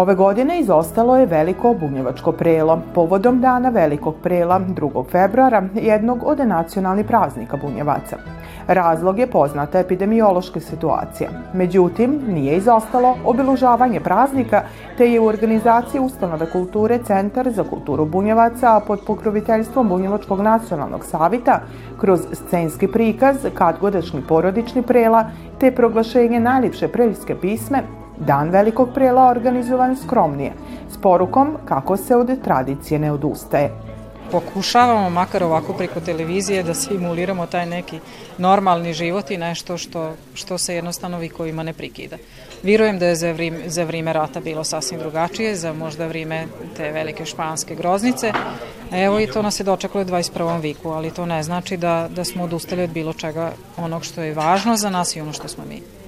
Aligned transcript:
Ove 0.00 0.14
godine 0.14 0.60
izostalo 0.60 1.16
je 1.16 1.26
veliko 1.26 1.74
bunjevačko 1.80 2.32
prelo, 2.32 2.78
povodom 2.94 3.40
dana 3.40 3.68
velikog 3.68 4.14
prela 4.22 4.60
2. 4.60 5.04
februara, 5.10 5.62
jednog 5.74 6.18
od 6.24 6.38
nacionalnih 6.38 7.06
praznika 7.06 7.56
bunjevaca. 7.56 8.16
Razlog 8.66 9.18
je 9.18 9.26
poznata 9.26 9.78
epidemiološka 9.78 10.60
situacija. 10.60 11.30
Međutim, 11.54 12.20
nije 12.28 12.56
izostalo 12.56 13.16
obilužavanje 13.24 14.00
praznika, 14.00 14.62
te 14.98 15.10
je 15.10 15.20
u 15.20 15.26
organizaciji 15.26 16.00
Ustanove 16.00 16.50
kulture 16.50 16.98
Centar 17.04 17.50
za 17.50 17.64
kulturu 17.64 18.04
bunjevaca 18.04 18.80
pod 18.86 19.00
pokroviteljstvom 19.06 19.88
Bunjevačkog 19.88 20.40
nacionalnog 20.40 21.04
savita 21.04 21.60
kroz 22.00 22.20
scenski 22.32 22.88
prikaz, 22.88 23.36
kadgodašnji 23.54 24.22
porodični 24.28 24.82
prela, 24.82 25.24
te 25.58 25.70
proglašenje 25.70 26.40
najljepše 26.40 26.88
preljske 26.88 27.34
pisme 27.34 27.99
Dan 28.20 28.50
velikog 28.50 28.88
prela 28.94 29.30
organizovan 29.30 29.96
skromnije, 29.96 30.52
s 30.92 30.96
porukom 30.96 31.56
kako 31.64 31.96
se 31.96 32.16
od 32.16 32.42
tradicije 32.42 32.98
ne 32.98 33.12
odustaje. 33.12 33.70
Pokušavamo, 34.30 35.10
makar 35.10 35.44
ovako 35.44 35.72
preko 35.72 36.00
televizije, 36.00 36.62
da 36.62 36.74
simuliramo 36.74 37.46
taj 37.46 37.66
neki 37.66 37.98
normalni 38.38 38.92
život 38.94 39.30
i 39.30 39.36
nešto 39.36 39.78
što, 39.78 40.12
što 40.34 40.58
se 40.58 40.74
jednostavno 40.74 41.18
vikovima 41.18 41.62
ne 41.62 41.72
prikida. 41.72 42.16
Virujem 42.62 42.98
da 42.98 43.06
je 43.06 43.16
za 43.16 43.32
vrime, 43.32 43.68
za 43.68 43.84
vrime 43.84 44.12
rata 44.12 44.40
bilo 44.40 44.64
sasvim 44.64 45.00
drugačije, 45.00 45.56
za 45.56 45.72
možda 45.72 46.06
vrime 46.06 46.46
te 46.76 46.92
velike 46.92 47.24
španske 47.24 47.74
groznice. 47.74 48.32
Evo 48.92 49.20
i 49.20 49.26
to 49.26 49.42
nas 49.42 49.60
je 49.60 49.64
dočekalo 49.64 50.02
u 50.02 50.06
21. 50.06 50.60
viku, 50.60 50.88
ali 50.88 51.10
to 51.10 51.26
ne 51.26 51.42
znači 51.42 51.76
da, 51.76 52.08
da 52.10 52.24
smo 52.24 52.44
odustali 52.44 52.82
od 52.82 52.90
bilo 52.90 53.12
čega 53.12 53.52
onog 53.76 54.04
što 54.04 54.22
je 54.22 54.34
važno 54.34 54.76
za 54.76 54.90
nas 54.90 55.16
i 55.16 55.20
ono 55.20 55.32
što 55.32 55.48
smo 55.48 55.64
mi. 55.64 55.99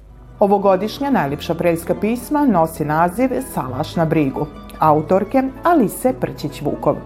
Ovogodišnja 0.43 1.11
najljepša 1.11 1.55
preljska 1.55 1.95
pisma 1.95 2.47
nosi 2.47 2.85
naziv 2.85 3.29
Salaš 3.55 3.97
na 3.97 4.05
brigu, 4.05 4.47
autorke 4.79 5.43
Alise 5.63 6.13
Prćić-Vukov. 6.21 6.97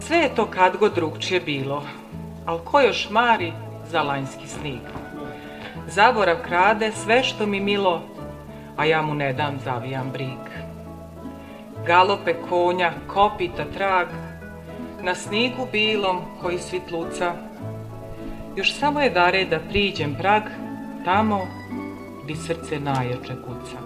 Sve 0.00 0.16
je 0.16 0.34
to 0.34 0.46
kad 0.46 0.76
god 0.76 0.94
drugčije 0.94 1.40
bilo, 1.40 1.82
al 2.46 2.58
ko 2.58 2.80
još 2.80 3.10
mari 3.10 3.52
za 3.90 4.02
lanjski 4.02 4.48
snig. 4.48 4.80
Zaborav 5.88 6.36
krade 6.48 6.92
sve 6.92 7.22
što 7.22 7.46
mi 7.46 7.60
milo, 7.60 8.02
a 8.76 8.84
ja 8.84 9.02
mu 9.02 9.14
ne 9.14 9.32
dam 9.32 9.58
zavijam 9.64 10.10
brig. 10.12 10.44
Galope 11.86 12.34
konja, 12.48 12.92
kopita 13.06 13.64
trag, 13.76 14.08
na 15.02 15.14
snigu 15.14 15.66
bilom 15.72 16.18
koji 16.42 16.58
svitluca. 16.58 17.32
Još 18.56 18.78
samo 18.78 19.00
je 19.00 19.10
dare 19.10 19.44
da 19.44 19.58
priđem 19.70 20.14
prag, 20.20 20.42
tamo 21.04 21.40
di 22.26 22.36
srce 22.36 22.80
najjače 22.80 23.34
kuca. 23.42 23.78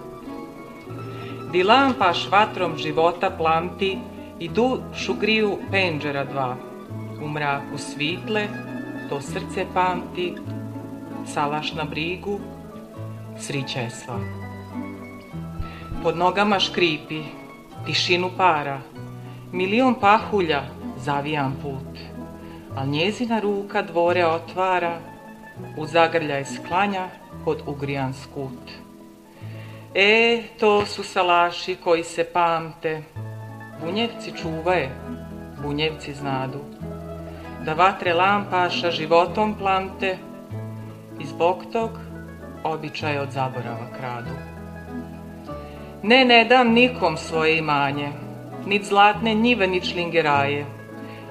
Di 1.51 1.63
lampaš 1.63 2.27
vatrom 2.31 2.77
života 2.77 3.29
plamti 3.29 3.97
i 4.39 4.49
dušu 4.49 5.13
griju 5.19 5.57
penđera 5.71 6.25
dva. 6.25 6.55
U 7.23 7.27
mraku 7.27 7.77
svitle, 7.77 8.47
to 9.09 9.21
srce 9.21 9.65
pamti, 9.73 10.35
salaš 11.25 11.73
na 11.73 11.83
brigu, 11.83 12.39
srića 13.39 13.79
je 13.79 13.89
sva. 13.89 14.19
Pod 16.03 16.17
nogama 16.17 16.59
škripi, 16.59 17.21
tišinu 17.85 18.29
para, 18.37 18.81
milion 19.51 19.95
pahulja 20.01 20.63
zavijan 20.97 21.53
put, 21.61 21.99
al 22.75 22.87
njezina 22.87 23.39
ruka 23.39 23.81
dvore 23.81 24.25
otvara, 24.25 24.99
u 25.77 25.85
zagrljaj 25.85 26.45
sklanja 26.45 27.07
pod 27.45 27.61
ugrijan 27.67 28.13
skut. 28.13 28.71
E, 29.95 30.43
to 30.59 30.85
su 30.85 31.03
salaši 31.03 31.75
koji 31.83 32.03
se 32.03 32.23
pamte, 32.23 33.01
bunjevci 33.85 34.31
čuvaje, 34.41 34.89
bunjevci 35.63 36.13
znadu, 36.13 36.59
da 37.65 37.73
vatre 37.73 38.13
lampaša 38.13 38.91
životom 38.91 39.55
plante 39.55 40.17
i 41.19 41.25
zbog 41.25 41.63
tog 41.71 41.89
običaj 42.63 43.17
od 43.17 43.31
zaborava 43.31 43.87
kradu. 43.97 44.35
Ne, 46.03 46.25
ne 46.25 46.45
dam 46.45 46.73
nikom 46.73 47.17
svoje 47.17 47.57
imanje, 47.57 48.09
ni 48.65 48.83
zlatne 48.83 49.33
njive, 49.33 49.67
ni 49.67 49.81
člingeraje, 49.81 50.65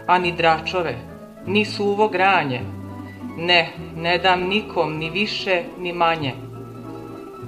a 0.06 0.18
ni 0.18 0.32
dračove, 0.32 0.94
ni 1.46 1.64
suvo 1.64 2.08
granje, 2.08 2.60
Ne, 3.38 3.72
ne 3.96 4.18
dam 4.18 4.42
nikom 4.42 4.96
ni 4.98 5.10
više 5.10 5.62
ni 5.80 5.92
manje. 5.92 6.34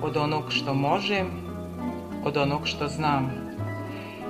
Od 0.03 0.17
onog 0.17 0.45
što 0.49 0.75
možem, 0.75 1.27
od 2.25 2.37
onog 2.37 2.61
što 2.65 2.89
znam. 2.89 3.31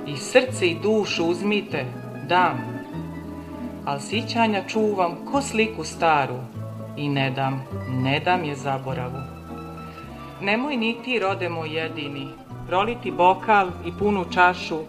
I 0.07 0.17
srce 0.17 0.67
i 0.67 0.77
dušu 0.83 1.25
uzmite, 1.25 1.85
dam, 2.27 2.71
al 3.85 3.99
sićanja 3.99 4.63
čuvam 4.67 5.15
ko 5.31 5.41
sliku 5.41 5.83
staru 5.83 6.37
i 6.97 7.09
ne 7.09 7.31
dam, 7.31 7.63
ne 7.89 8.19
dam 8.19 8.43
je 8.43 8.55
zaboravu. 8.55 9.21
Nemoj 10.41 10.77
ni 10.77 10.95
ti, 11.03 11.19
rode 11.19 11.49
moj 11.49 11.77
jedini, 11.77 12.27
proliti 12.67 13.11
bokal 13.11 13.67
i 13.85 13.91
punu 13.99 14.25
čašu, 14.33 14.79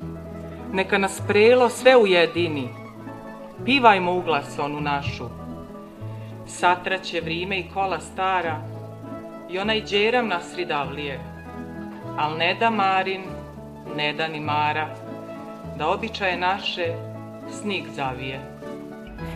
neka 0.72 0.98
nas 0.98 1.22
prelo 1.28 1.68
sve 1.68 1.96
ujedini, 1.96 2.68
pivajmo 3.64 4.16
uglas 4.16 4.58
onu 4.58 4.80
našu, 4.80 5.41
satraće 6.46 7.20
vrime 7.20 7.58
i 7.58 7.68
kola 7.74 8.00
stara 8.00 8.60
i 9.50 9.58
onaj 9.58 9.82
džeram 9.84 10.28
nasridavlije, 10.28 11.20
al 12.18 12.36
ne 12.36 12.54
da 12.60 12.70
Marin, 12.70 13.22
ne 13.96 14.12
da 14.12 14.28
ni 14.28 14.40
Mara, 14.40 14.88
da 15.78 15.88
običaje 15.88 16.36
naše 16.36 16.94
snig 17.60 17.84
zavije. 17.96 18.51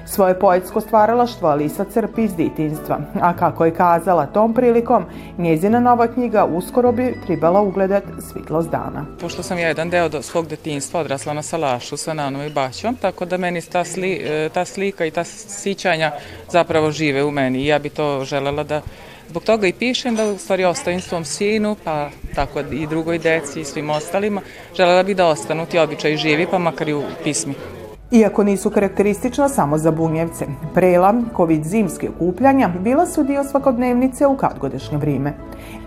Svoje 0.06 0.38
poetsko 0.38 0.80
stvaralaštvo 0.80 1.48
Alisa 1.48 1.84
crpi 1.84 2.22
iz 2.22 2.34
ditinstva, 2.34 2.98
a 3.20 3.36
kako 3.36 3.64
je 3.64 3.74
kazala 3.74 4.26
tom 4.26 4.54
prilikom, 4.54 5.04
njezina 5.38 5.80
nova 5.80 6.06
knjiga 6.06 6.44
uskoro 6.44 6.92
bi 6.92 7.14
tribala 7.26 7.60
ugledat 7.60 8.04
svitlost 8.32 8.70
dana. 8.70 9.06
Pošto 9.20 9.42
sam 9.42 9.58
ja 9.58 9.68
jedan 9.68 9.90
deo 9.90 10.08
do 10.08 10.22
svog 10.22 10.46
detinstva 10.46 11.00
odrasla 11.00 11.32
na 11.32 11.42
Salašu 11.42 11.96
sa 11.96 12.14
nanom 12.14 12.42
i 12.42 12.50
baćom, 12.50 12.96
tako 12.96 13.24
da 13.24 13.36
meni 13.36 13.62
ta, 13.62 13.84
sli, 13.84 14.12
e, 14.24 14.48
ta 14.48 14.64
slika 14.64 15.06
i 15.06 15.10
ta 15.10 15.24
sićanja 15.24 16.12
zapravo 16.50 16.90
žive 16.90 17.24
u 17.24 17.30
meni 17.30 17.62
i 17.62 17.66
ja 17.66 17.78
bi 17.78 17.88
to 17.88 18.24
želela 18.24 18.62
da 18.62 18.80
Zbog 19.28 19.44
toga 19.44 19.66
i 19.66 19.72
pišem 19.72 20.16
da 20.16 20.24
u 20.24 20.38
stvari 20.38 20.64
ostavim 20.64 21.00
svom 21.00 21.24
sinu, 21.24 21.76
pa 21.84 22.10
tako 22.34 22.60
i 22.60 22.86
drugoj 22.86 23.18
deci 23.18 23.60
i 23.60 23.64
svim 23.64 23.90
ostalima. 23.90 24.40
Želela 24.76 25.02
bih 25.02 25.16
da 25.16 25.26
ostanu 25.26 25.66
ti 25.66 25.78
običaji 25.78 26.16
živi, 26.16 26.46
pa 26.50 26.58
makar 26.58 26.88
i 26.88 26.94
u 26.94 27.02
pismi. 27.24 27.54
Iako 28.10 28.44
nisu 28.44 28.70
karakteristična 28.70 29.48
samo 29.48 29.78
za 29.78 29.90
bunjevce, 29.90 30.46
prela, 30.74 31.14
covid 31.36 31.64
zimske 31.64 32.08
okupljanja 32.08 32.68
bila 32.68 33.06
su 33.06 33.22
dio 33.22 33.44
svakodnevnice 33.44 34.26
u 34.26 34.36
kadgodešnje 34.36 34.98
vrime. 34.98 35.32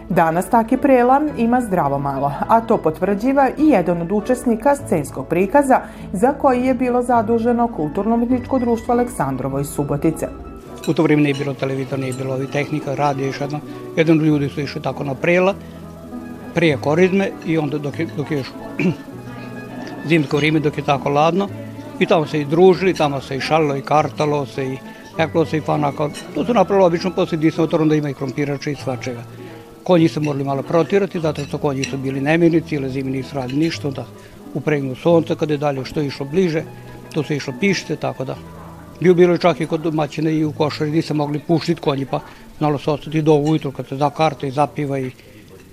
Danas 0.09 0.49
taki 0.49 0.77
prela 0.77 1.21
ima 1.37 1.61
zdravo 1.61 1.99
malo, 1.99 2.33
a 2.47 2.61
to 2.61 2.77
potvrđiva 2.77 3.49
i 3.57 3.67
jedan 3.67 4.01
od 4.01 4.11
učesnika 4.11 4.75
scenskog 4.75 5.27
prikaza 5.27 5.81
za 6.13 6.33
koji 6.33 6.63
je 6.63 6.73
bilo 6.73 7.01
zaduženo 7.01 7.67
Kulturno-umjetničko 7.67 8.59
društvo 8.59 8.93
Aleksandrovo 8.93 9.59
iz 9.59 9.67
Subotice. 9.67 10.27
U 10.87 10.93
to 10.93 11.03
vrijeme 11.03 11.23
nije 11.23 11.33
bilo 11.33 11.53
televizor, 11.53 11.99
nije 11.99 12.13
bilo 12.13 12.39
tehnika, 12.51 12.95
radio 12.95 13.25
još 13.25 13.41
jedno. 13.41 13.59
Jedan 13.95 14.17
ljudi 14.17 14.49
su 14.49 14.61
išli 14.61 14.81
tako 14.81 15.03
na 15.03 15.15
prela, 15.15 15.53
prije 16.55 16.77
korizme 16.77 17.31
i 17.45 17.57
onda 17.57 17.77
dok 17.77 17.99
je, 17.99 18.07
dok 18.17 18.31
je 18.31 18.37
još 18.37 18.51
zimsko 20.09 20.37
vrijeme, 20.37 20.59
dok 20.59 20.77
je 20.77 20.83
tako 20.83 21.09
ladno, 21.09 21.47
I 21.99 22.05
tamo 22.05 22.27
se 22.27 22.41
i 22.41 22.45
družili, 22.45 22.93
tamo 22.93 23.21
se 23.21 23.37
i 23.37 23.41
šalilo 23.41 23.75
i 23.75 23.81
kartalo 23.81 24.45
se 24.45 24.65
i 24.65 24.77
peklo 25.17 25.45
se 25.45 25.57
i 25.57 25.61
fanako. 25.61 26.09
To 26.35 26.45
su 26.45 26.53
napravili 26.53 26.85
obično 26.85 27.11
posle 27.11 27.37
dismotorom 27.37 27.89
da 27.89 27.95
ima 27.95 28.09
i 28.09 28.13
krompirača 28.13 28.69
i 28.69 28.75
svačega. 28.75 29.23
Konji 29.83 30.07
su 30.07 30.21
morali 30.21 30.43
malo 30.43 30.63
protirati, 30.63 31.19
zato 31.19 31.45
što 31.45 31.57
konji 31.57 31.83
su 31.83 31.97
bili 31.97 32.21
nemirni, 32.21 32.61
cijele 32.61 32.89
zime 32.89 33.11
nisu 33.11 33.35
radili 33.35 33.59
ništa, 33.59 33.87
onda 33.87 34.05
upregnu 34.53 34.95
sunce, 34.95 35.35
kada 35.35 35.53
je 35.53 35.57
dalje 35.57 35.85
što 35.85 35.99
je 35.99 36.07
išlo 36.07 36.25
bliže, 36.25 36.63
to 37.13 37.23
se 37.23 37.35
išlo 37.35 37.53
pište, 37.59 37.95
tako 37.95 38.25
da. 38.25 38.35
Bio 38.99 39.13
bilo 39.13 39.37
čak 39.37 39.61
i 39.61 39.67
kod 39.67 39.81
domaćine 39.81 40.33
i 40.35 40.45
u 40.45 40.51
košari 40.51 41.01
se 41.01 41.13
mogli 41.13 41.39
puštiti 41.39 41.81
konji, 41.81 42.05
pa 42.05 42.19
znalo 42.57 42.77
se 42.77 42.91
ostati 42.91 43.21
do 43.21 43.33
ujutru 43.33 43.71
kad 43.71 43.87
se 43.87 43.95
da 43.95 44.09
karta 44.09 44.47
i 44.47 44.51
zapiva 44.51 44.99
i 44.99 45.11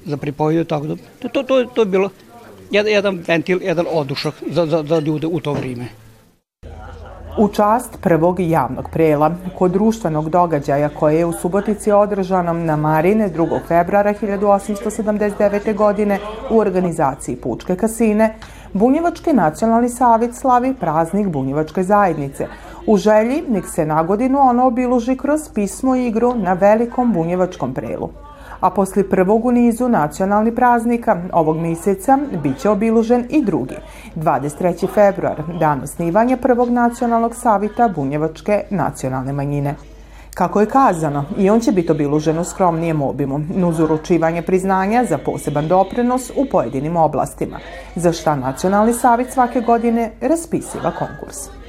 za 0.05 0.17
pripojide, 0.17 0.64
tako 0.64 0.87
da 0.87 0.96
to, 0.96 1.28
to, 1.28 1.43
to, 1.43 1.64
to 1.64 1.81
je 1.82 1.87
bilo 1.87 2.11
jedan 2.70 3.23
ventil, 3.26 3.62
jedan 3.62 3.87
odušak 3.93 4.34
za, 4.50 4.67
za, 4.67 4.82
za 4.88 4.99
ljude 4.99 5.26
u 5.26 5.40
to 5.40 5.52
vrijeme. 5.52 6.06
U 7.38 7.49
čast 7.49 7.99
prvog 8.00 8.41
javnog 8.41 8.88
prela 8.93 9.31
kod 9.59 9.71
društvenog 9.71 10.31
događaja 10.31 10.88
koje 10.88 11.19
je 11.19 11.27
u 11.27 11.33
Subotici 11.33 11.93
održano 11.93 12.53
na 12.53 12.77
Marine 12.77 13.31
2. 13.31 13.61
februara 13.69 14.15
1879. 14.15 15.75
godine 15.75 16.19
u 16.50 16.59
organizaciji 16.59 17.37
Pučke 17.37 17.77
kasine, 17.77 18.35
Bunjevački 18.73 19.33
nacionalni 19.33 19.88
savjet 19.88 20.35
slavi 20.35 20.75
praznik 20.75 21.29
Bunjevačke 21.29 21.83
zajednice. 21.83 22.47
U 22.87 22.97
želji 22.97 23.43
nek 23.49 23.65
se 23.69 23.87
na 23.87 24.03
godinu 24.03 24.38
ono 24.41 24.67
obiluži 24.67 25.17
kroz 25.17 25.41
pismo 25.55 25.97
i 25.97 26.06
igru 26.06 26.35
na 26.35 26.53
velikom 26.53 27.12
bunjevačkom 27.12 27.75
prelu. 27.75 28.25
A 28.61 28.70
posle 28.70 29.08
prvog 29.11 29.44
u 29.44 29.53
nizu 29.53 29.88
nacionalni 29.88 30.55
praznika 30.55 31.23
ovog 31.32 31.56
mjeseca 31.56 32.19
biće 32.43 32.70
obilužen 32.70 33.26
i 33.31 33.44
drugi, 33.44 33.76
23. 34.17 34.88
februar, 34.94 35.43
dan 35.61 35.82
osnivanja 35.82 36.37
prvog 36.37 36.70
nacionalnog 36.70 37.35
savita 37.35 37.88
Bunjevačke 37.88 38.64
nacionalne 38.70 39.32
manjine. 39.32 39.75
Kako 40.35 40.61
je 40.61 40.67
kazano, 40.67 41.25
i 41.38 41.50
on 41.50 41.61
će 41.61 41.73
biti 41.73 41.93
obilužen 41.93 42.38
u 42.38 42.44
skromnijem 42.44 43.03
obimu, 43.03 43.41
uz 43.69 43.81
uručivanje 43.81 44.43
priznanja 44.43 45.05
za 45.05 45.19
poseban 45.19 45.69
doprinos 45.69 46.31
u 46.37 46.47
pojedinim 46.50 46.97
oblastima, 46.97 47.59
za 47.94 48.12
šta 48.12 48.37
Nacionalni 48.37 48.93
savit 48.93 49.31
svake 49.31 49.61
godine 49.61 50.11
raspisiva 50.20 50.93
konkurs. 50.99 51.66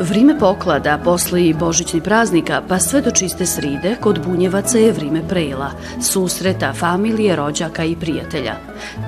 Vrime 0.00 0.38
poklada, 0.38 0.98
posle 1.04 1.46
i 1.46 1.54
božićni 1.54 2.00
praznika, 2.00 2.62
pa 2.68 2.78
sve 2.78 3.00
do 3.00 3.10
čiste 3.10 3.46
sride, 3.46 3.96
kod 4.00 4.26
bunjevaca 4.26 4.78
je 4.78 4.92
vrime 4.92 5.28
prela, 5.28 5.70
susreta, 6.02 6.72
familije, 6.72 7.36
rođaka 7.36 7.84
i 7.84 7.96
prijatelja. 7.96 8.54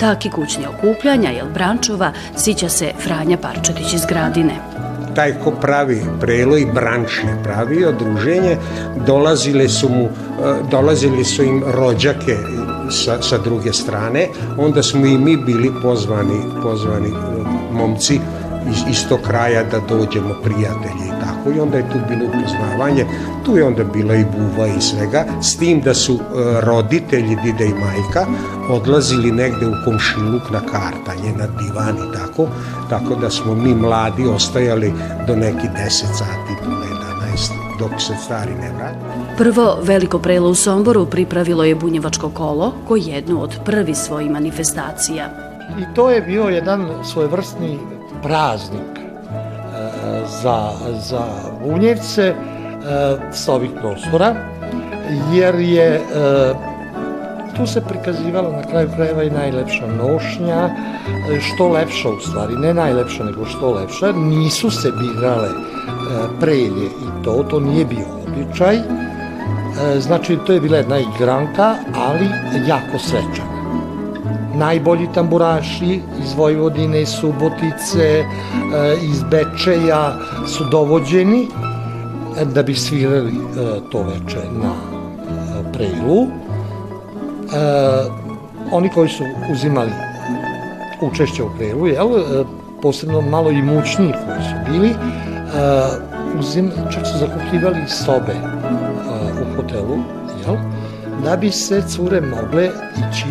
Taki 0.00 0.30
kućni 0.30 0.66
okupljanja, 0.66 1.30
jel 1.30 1.46
brančova, 1.54 2.12
sića 2.36 2.68
se 2.68 2.92
Franja 3.04 3.38
Parčetić 3.38 3.92
iz 3.92 4.06
Gradine 4.08 4.54
taj 5.14 5.34
ko 5.44 5.50
pravi 5.50 6.02
prelo 6.20 6.56
i 6.56 6.66
branč 6.74 7.18
je 7.24 7.42
pravio, 7.44 7.92
druženje, 7.92 8.56
dolazile 9.06 9.68
su 9.68 9.88
mu, 9.88 10.04
e, 10.04 10.08
dolazili 10.70 11.24
su 11.24 11.42
im 11.42 11.62
rođake 11.66 12.36
sa, 12.90 13.22
sa 13.22 13.38
druge 13.38 13.72
strane, 13.72 14.28
onda 14.58 14.82
smo 14.82 15.06
i 15.06 15.18
mi 15.18 15.36
bili 15.36 15.70
pozvani, 15.82 16.40
pozvani 16.62 17.08
e, 17.08 17.12
momci 17.72 18.20
iz 18.70 18.78
istog 18.90 19.20
kraja 19.20 19.62
da 19.62 19.80
dođemo 19.88 20.34
prijatelji 20.42 21.06
i 21.06 21.20
tako 21.20 21.50
i 21.56 21.60
onda 21.60 21.76
je 21.76 21.90
tu 21.92 21.98
bilo 22.08 22.24
upoznavanje 22.24 23.06
tu 23.44 23.56
je 23.56 23.64
onda 23.64 23.84
bila 23.84 24.14
i 24.14 24.24
buva 24.24 24.66
i 24.66 24.80
svega 24.80 25.24
s 25.42 25.56
tim 25.56 25.80
da 25.80 25.94
su 25.94 26.14
e, 26.14 26.20
roditelji 26.60 27.36
dide 27.44 27.66
i 27.66 27.74
majka 27.74 28.26
odlazili 28.68 29.32
negde 29.32 29.66
u 29.66 29.72
komšiluk 29.84 30.50
na 30.50 30.60
kartanje 30.60 31.32
na 31.38 31.46
divan 31.46 31.96
i 31.96 32.12
tako 32.18 32.48
tako 32.90 33.14
da 33.14 33.30
smo 33.30 33.54
mi 33.54 33.74
mladi 33.74 34.26
ostajali 34.26 34.92
do 35.26 35.36
neki 35.36 35.66
10 35.66 35.88
sati 35.88 36.52
do 36.64 36.70
11 36.70 37.62
dok 37.78 38.00
se 38.00 38.14
stari 38.24 38.54
ne 38.54 38.72
vrati. 38.76 38.96
Prvo 39.38 39.78
veliko 39.82 40.18
prelo 40.18 40.50
u 40.50 40.54
Somboru 40.54 41.06
pripravilo 41.06 41.64
je 41.64 41.74
Bunjevačko 41.74 42.30
kolo, 42.30 42.72
koji 42.88 43.02
jednu 43.02 43.42
od 43.42 43.58
prvi 43.64 43.94
svojih 43.94 44.30
manifestacija. 44.30 45.30
I 45.78 45.94
to 45.94 46.10
je 46.10 46.20
bio 46.20 46.42
jedan 46.42 46.88
svojevrsni 47.04 47.78
praznik 48.22 48.98
e, 48.98 49.02
za, 50.42 50.70
za 50.98 51.24
Bunjevce 51.64 52.22
e, 52.22 52.34
sa 53.32 53.52
ovih 53.52 53.70
prostora, 53.80 54.34
jer 55.32 55.54
je 55.54 55.94
e, 55.94 56.00
tu 57.56 57.66
se 57.66 57.80
prikazivalo 57.80 58.52
na 58.52 58.62
kraju 58.62 58.88
krajeva 58.96 59.22
i 59.22 59.30
najlepša 59.30 59.86
nošnja, 59.86 60.70
što 61.40 61.68
lepša 61.68 62.08
u 62.08 62.20
stvari, 62.20 62.56
ne 62.56 62.74
najlepša 62.74 63.24
nego 63.24 63.46
što 63.46 63.72
lepša, 63.72 64.12
nisu 64.12 64.70
se 64.70 64.90
birale 64.90 65.48
prelje 66.40 66.86
i 66.86 67.24
to, 67.24 67.44
to 67.50 67.60
nije 67.60 67.84
bio 67.84 68.06
običaj, 68.26 68.78
znači 69.98 70.38
to 70.46 70.52
je 70.52 70.60
bila 70.60 70.76
jedna 70.76 70.98
igranka, 70.98 71.74
ali 71.94 72.28
jako 72.68 72.98
svečana 72.98 73.51
najbolji 74.54 75.08
tamburaši 75.14 76.00
iz 76.22 76.34
Vojvodine, 76.36 77.02
iz 77.02 77.08
Subotice, 77.08 78.04
e, 78.04 78.24
iz 79.02 79.22
Bečeja 79.22 80.16
su 80.46 80.64
dovođeni 80.64 81.48
e, 82.38 82.44
da 82.44 82.62
bi 82.62 82.74
svirali 82.74 83.32
e, 83.32 83.80
to 83.90 84.02
veče 84.02 84.40
na 84.62 84.72
prejlu. 85.72 86.26
Oni 88.72 88.88
koji 88.88 89.08
su 89.08 89.24
uzimali 89.52 89.90
učešće 91.00 91.42
u 91.42 91.50
prejlu, 91.58 91.86
jel, 91.86 92.08
posebno 92.82 93.20
malo 93.20 93.50
i 93.50 93.62
mučniji 93.62 94.12
koji 94.12 94.42
su 94.42 94.72
bili, 94.72 94.94
uzim, 96.38 96.70
čak 96.94 97.06
su 97.06 97.18
zakupljivali 97.18 97.88
sobe 97.88 98.34
u 99.42 99.56
hotelu, 99.56 99.98
jel, 100.46 100.56
da 101.24 101.36
bi 101.36 101.50
se 101.50 101.82
cure 101.88 102.20
mogle 102.20 102.70
ići 102.96 103.26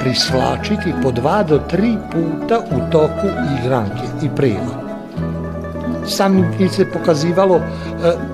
prisvlačiti 0.00 0.94
po 1.02 1.10
dva 1.10 1.42
do 1.42 1.58
tri 1.58 1.96
puta 2.12 2.60
u 2.70 2.92
toku 2.92 3.28
igranke 3.60 4.02
i 4.22 4.28
prima. 4.36 4.90
Samim 6.06 6.46
tim 6.58 6.68
se 6.68 6.90
pokazivalo 6.90 7.56
e, 7.56 7.62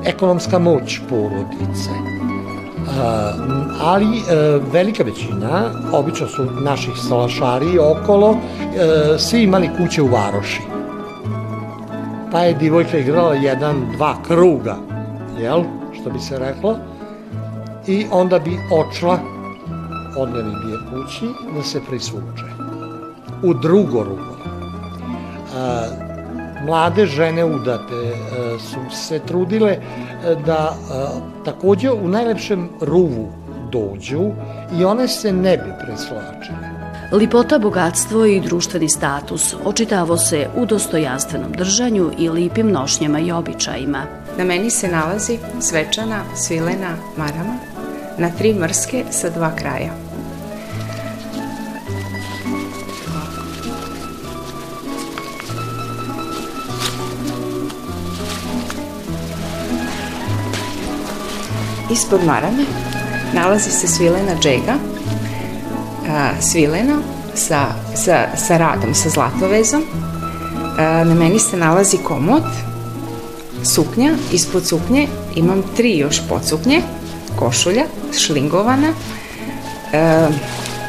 ekonomska 0.04 0.58
moć 0.58 1.00
porodice. 1.08 1.90
E, 1.90 2.02
ali 3.82 4.06
e, 4.06 4.60
velika 4.72 5.02
većina, 5.02 5.70
obično 5.92 6.26
su 6.26 6.44
naših 6.62 6.94
salašari 7.08 7.78
okolo, 7.78 8.36
svi 9.18 9.42
imali 9.42 9.70
kuće 9.76 10.02
u 10.02 10.06
varoši. 10.06 10.60
Pa 12.32 12.40
je 12.40 12.54
divojka 12.54 12.98
igrala 12.98 13.34
jedan, 13.34 13.92
dva 13.96 14.14
kruga, 14.26 14.76
jel, 15.40 15.62
što 16.00 16.10
bi 16.10 16.18
se 16.18 16.38
reklo, 16.38 16.76
i 17.86 18.06
onda 18.10 18.38
bi 18.38 18.58
očla 18.72 19.18
odneli 20.16 20.50
bi 20.64 20.72
je 20.72 20.78
kući 20.90 21.26
da 21.56 21.62
se 21.62 21.80
prisvuče. 21.88 22.44
U 23.42 23.54
drugo 23.54 24.04
rugo. 24.04 24.36
A, 25.56 25.86
mlade 26.66 27.06
žene 27.06 27.44
udate 27.44 27.94
a, 27.94 28.58
su 28.58 28.96
se 28.96 29.18
trudile 29.18 29.76
a, 29.76 30.34
da 30.34 30.76
a, 30.90 31.08
takođe 31.44 31.90
u 31.90 32.08
najlepšem 32.08 32.68
ruvu 32.80 33.28
dođu 33.72 34.30
i 34.78 34.84
one 34.84 35.08
se 35.08 35.32
ne 35.32 35.56
bi 35.56 35.72
preslačile. 35.84 36.76
Lipota, 37.12 37.58
bogatstvo 37.58 38.24
i 38.24 38.40
društveni 38.40 38.88
status 38.88 39.54
očitavo 39.64 40.16
se 40.16 40.48
u 40.56 40.66
dostojanstvenom 40.66 41.52
držanju 41.52 42.10
i 42.18 42.28
lipim 42.28 42.70
nošnjama 42.70 43.18
i 43.18 43.32
običajima. 43.32 44.02
Na 44.38 44.44
meni 44.44 44.70
se 44.70 44.88
nalazi 44.88 45.38
svečana 45.60 46.22
svilena 46.34 46.96
marama 47.16 47.56
na 48.18 48.30
tri 48.30 48.54
mrske 48.54 49.04
sa 49.10 49.30
dva 49.30 49.50
kraja. 49.56 50.05
Ispod 61.96 62.24
marame 62.24 62.64
nalazi 63.32 63.70
se 63.70 63.86
svilena 63.86 64.32
džega, 64.40 64.74
svilena 66.40 66.98
sa, 67.34 67.66
sa, 67.94 68.26
sa 68.36 68.56
radom, 68.56 68.94
sa 68.94 69.08
zlatovezom. 69.08 69.82
Na 70.78 71.14
meni 71.14 71.38
se 71.38 71.56
nalazi 71.56 71.96
komod, 72.04 72.42
suknja, 73.64 74.12
ispod 74.32 74.66
suknje 74.66 75.06
imam 75.36 75.62
tri 75.76 75.98
još 75.98 76.20
podsuknje, 76.28 76.82
košulja, 77.38 77.84
šlingovana, 78.18 78.92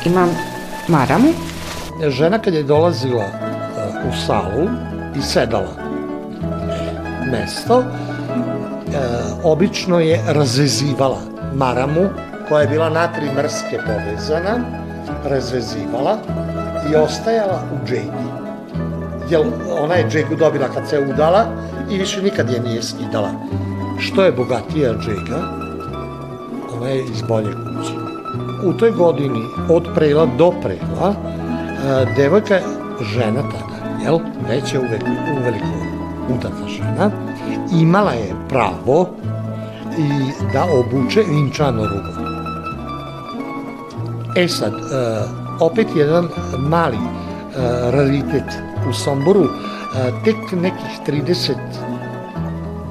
imam 0.06 0.30
maramu. 0.88 1.34
Žena 2.08 2.40
kad 2.40 2.54
je 2.54 2.64
dolazila 2.64 3.26
u 4.10 4.26
salu 4.26 4.70
i 5.16 5.22
sedala 5.22 5.74
mesto, 7.32 7.84
obično 9.44 10.00
je 10.00 10.24
razvezivala 10.28 11.20
maramu 11.56 12.10
koja 12.50 12.62
je 12.62 12.68
bila 12.68 12.90
na 12.90 13.08
tri 13.08 13.26
mrske 13.36 13.80
povezana, 13.86 14.58
razvezivala 15.26 16.18
i 16.92 16.96
ostajala 16.96 17.62
u 17.74 17.88
džegi. 17.88 18.28
Jer 19.30 19.42
ona 19.82 19.94
je 19.94 20.10
džegu 20.10 20.36
dobila 20.36 20.68
kad 20.68 20.90
se 20.90 21.00
udala 21.00 21.46
i 21.92 21.98
više 21.98 22.22
nikad 22.22 22.50
je 22.50 22.60
nije 22.60 22.84
skidala. 22.84 23.30
Što 24.00 24.24
je 24.24 24.32
bogatija 24.32 24.94
džega, 24.94 25.42
ona 26.78 26.90
je 26.90 27.04
iz 27.04 27.22
bolje 27.22 27.52
kuće. 27.52 27.94
U 28.66 28.74
toj 28.74 28.92
godini 28.92 29.42
od 29.70 29.88
prela 29.96 30.28
do 30.38 30.52
prela, 30.62 31.14
e, 31.14 32.06
devojka, 32.16 32.60
žena 33.02 33.42
tada, 33.42 34.04
jel, 34.04 34.20
već 34.50 34.74
je 34.74 34.80
uvek, 34.80 35.04
uveliko 35.40 35.66
udata 36.30 36.68
žena, 36.68 37.27
imala 37.72 38.12
je 38.12 38.36
pravo 38.50 39.10
i 39.98 40.32
da 40.54 40.64
obuče 40.64 41.24
vinčano 41.30 41.84
rugo. 41.84 42.28
E 44.36 44.48
sad, 44.48 44.74
e, 44.74 44.78
opet 45.60 45.88
jedan 45.96 46.28
mali 46.58 46.98
e, 46.98 47.02
raritet 47.92 48.44
u 48.90 48.94
Somboru, 48.94 49.44
e, 49.44 49.48
tek 50.24 50.62
nekih 50.62 51.00
30 51.08 51.56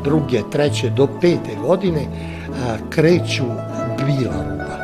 druge, 0.04 0.42
treće 0.52 0.90
do 0.90 1.06
pete 1.20 1.56
godine 1.66 2.06
kreću 2.90 3.44
bila 4.06 4.34
ruba. 4.50 4.76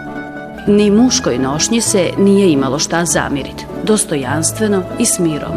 Ni 0.66 0.90
muškoj 0.90 1.38
nošnji 1.38 1.80
se 1.80 2.10
nije 2.18 2.52
imalo 2.52 2.78
šta 2.78 3.04
zamiriti, 3.04 3.66
dostojanstveno 3.84 4.82
i 4.98 5.06
s 5.06 5.18
mirom. 5.18 5.52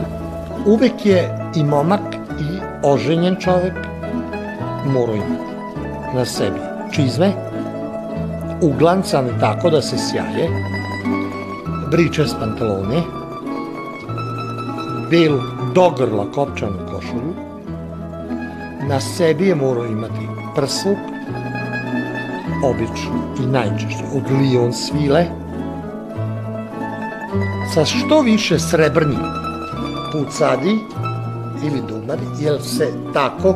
uvek 0.66 1.06
je 1.06 1.52
i 1.56 1.64
momak 1.64 2.16
i 2.40 2.60
oženjen 2.84 3.36
čovek 3.40 3.95
morao 4.86 5.16
imati 5.16 5.56
na 6.16 6.26
sebi. 6.26 6.60
Čizme, 6.92 7.32
uglancane 8.62 9.40
tako 9.40 9.70
da 9.70 9.82
se 9.82 9.98
sjaje, 9.98 10.50
briče 11.92 12.28
s 12.28 12.34
pantalone, 12.40 13.02
belu 15.12 15.40
dogrla 15.74 16.32
kopčanu 16.32 16.78
košulju, 16.92 17.34
na 18.90 19.00
sebi 19.00 19.48
je 19.48 19.56
morao 19.56 19.86
imati 19.86 20.28
prsluk, 20.56 20.98
obično 22.64 23.44
i 23.44 23.48
najčešće 23.48 24.04
od 24.16 24.32
lion 24.40 24.74
svile, 24.74 25.26
sa 27.74 27.86
što 27.86 28.22
više 28.22 28.60
srebrnih 28.60 29.20
pucadi 30.12 30.80
ili 31.64 31.82
dumari, 31.88 32.26
jer 32.40 32.62
se 32.62 32.94
tako 33.14 33.56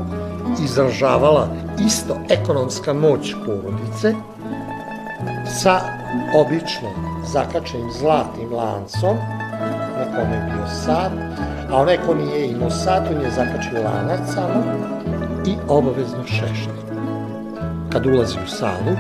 izražavala 0.64 1.48
isto 1.86 2.18
ekonomska 2.30 2.94
moć 2.94 3.36
porodice 3.46 4.14
sa 5.62 5.80
obično 6.36 6.90
zakačenim 7.26 7.92
zlatnim 7.92 8.54
lancom 8.54 9.18
na 10.00 10.06
kome 10.16 10.36
je 10.36 10.52
bio 10.54 10.68
sad, 10.86 11.12
a 11.72 11.82
onaj 11.82 11.98
ko 12.06 12.14
nije 12.14 12.48
imao 12.48 12.70
sad, 12.70 13.08
on 13.16 13.22
je 13.22 13.32
zakačio 13.32 13.84
lanac 13.84 14.34
samo 14.34 14.64
i 15.46 15.56
obavezno 15.68 16.24
šeštir. 16.26 16.74
Kad 17.92 18.06
ulazi 18.06 18.38
u 18.46 18.48
salu, 18.48 18.96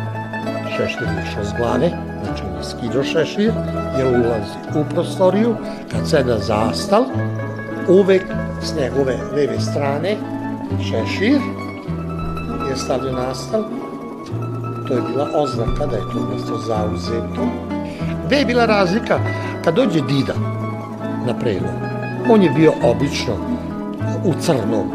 šeštir 0.77 1.07
je 1.07 1.23
išao 1.29 1.43
s 1.43 1.53
glave, 1.57 1.89
znači 2.23 2.43
on 2.49 2.57
je 2.57 2.63
skido 2.63 3.03
šešir, 3.03 3.53
jer 3.97 4.07
ulazi 4.07 4.79
u 4.79 4.93
prostoriju, 4.93 5.55
kad 5.91 6.09
seda 6.09 6.37
zastal, 6.37 7.03
uvek 7.87 8.23
s 8.61 8.75
njegove 8.75 9.17
leve 9.35 9.59
strane 9.59 10.17
šešir 10.77 11.41
je 12.69 12.75
stavljen 12.75 13.15
nastal, 13.15 13.63
to 14.87 14.93
je 14.93 15.01
bila 15.01 15.27
oznaka 15.35 15.85
da 15.85 15.95
je 15.95 16.03
to 16.13 16.19
mesto 16.33 16.57
zauzeto. 16.57 17.47
Gde 18.25 18.35
je 18.35 18.45
bila 18.45 18.65
razlika? 18.65 19.19
Kad 19.63 19.75
dođe 19.75 20.01
Dida 20.01 20.33
na 21.27 21.39
prelom, 21.39 21.75
on 22.31 22.41
je 22.41 22.49
bio 22.49 22.73
obično 22.83 23.33
u 24.25 24.33
crnom, 24.41 24.91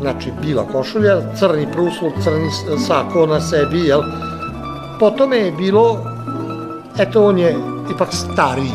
znači 0.00 0.32
bila 0.42 0.66
košulja, 0.72 1.34
crni 1.34 1.66
prusluk, 1.72 2.12
crni 2.22 2.50
sako 2.86 3.26
na 3.26 3.40
sebi, 3.40 3.80
jel? 3.80 4.00
Potom 5.00 5.32
je 5.32 5.52
bilo, 5.52 5.98
eto 6.98 7.26
on 7.26 7.38
je 7.38 7.56
ipak 7.94 8.08
stariji, 8.12 8.72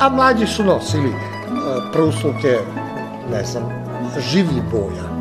a 0.00 0.08
mlađi 0.08 0.46
su 0.46 0.64
nosili 0.64 1.08
e, 1.08 1.14
prusluke, 1.92 2.58
ne 3.32 3.44
znam, 3.44 3.62
življi 4.30 4.62
boja. 4.72 5.11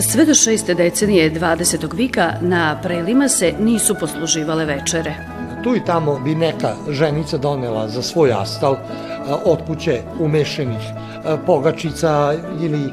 Sve 0.00 0.24
do 0.24 0.34
šeste 0.34 0.74
decenije 0.74 1.32
20. 1.34 1.94
vika 1.94 2.32
na 2.40 2.78
prelima 2.82 3.28
se 3.28 3.52
nisu 3.60 3.94
posluživale 4.00 4.64
večere. 4.64 5.14
Tu 5.64 5.76
i 5.76 5.84
tamo 5.84 6.18
bi 6.18 6.34
neka 6.34 6.74
ženica 6.88 7.38
donela 7.38 7.88
za 7.88 8.02
svoj 8.02 8.32
astal 8.32 8.76
od 9.44 9.58
kuće 9.66 10.02
umešenih 10.20 10.80
pogačica 11.46 12.34
ili 12.60 12.92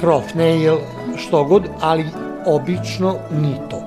krofne 0.00 0.62
ili 0.62 0.78
što 1.16 1.44
god, 1.44 1.62
ali 1.80 2.04
obično 2.46 3.16
ni 3.30 3.54
to. 3.70 3.82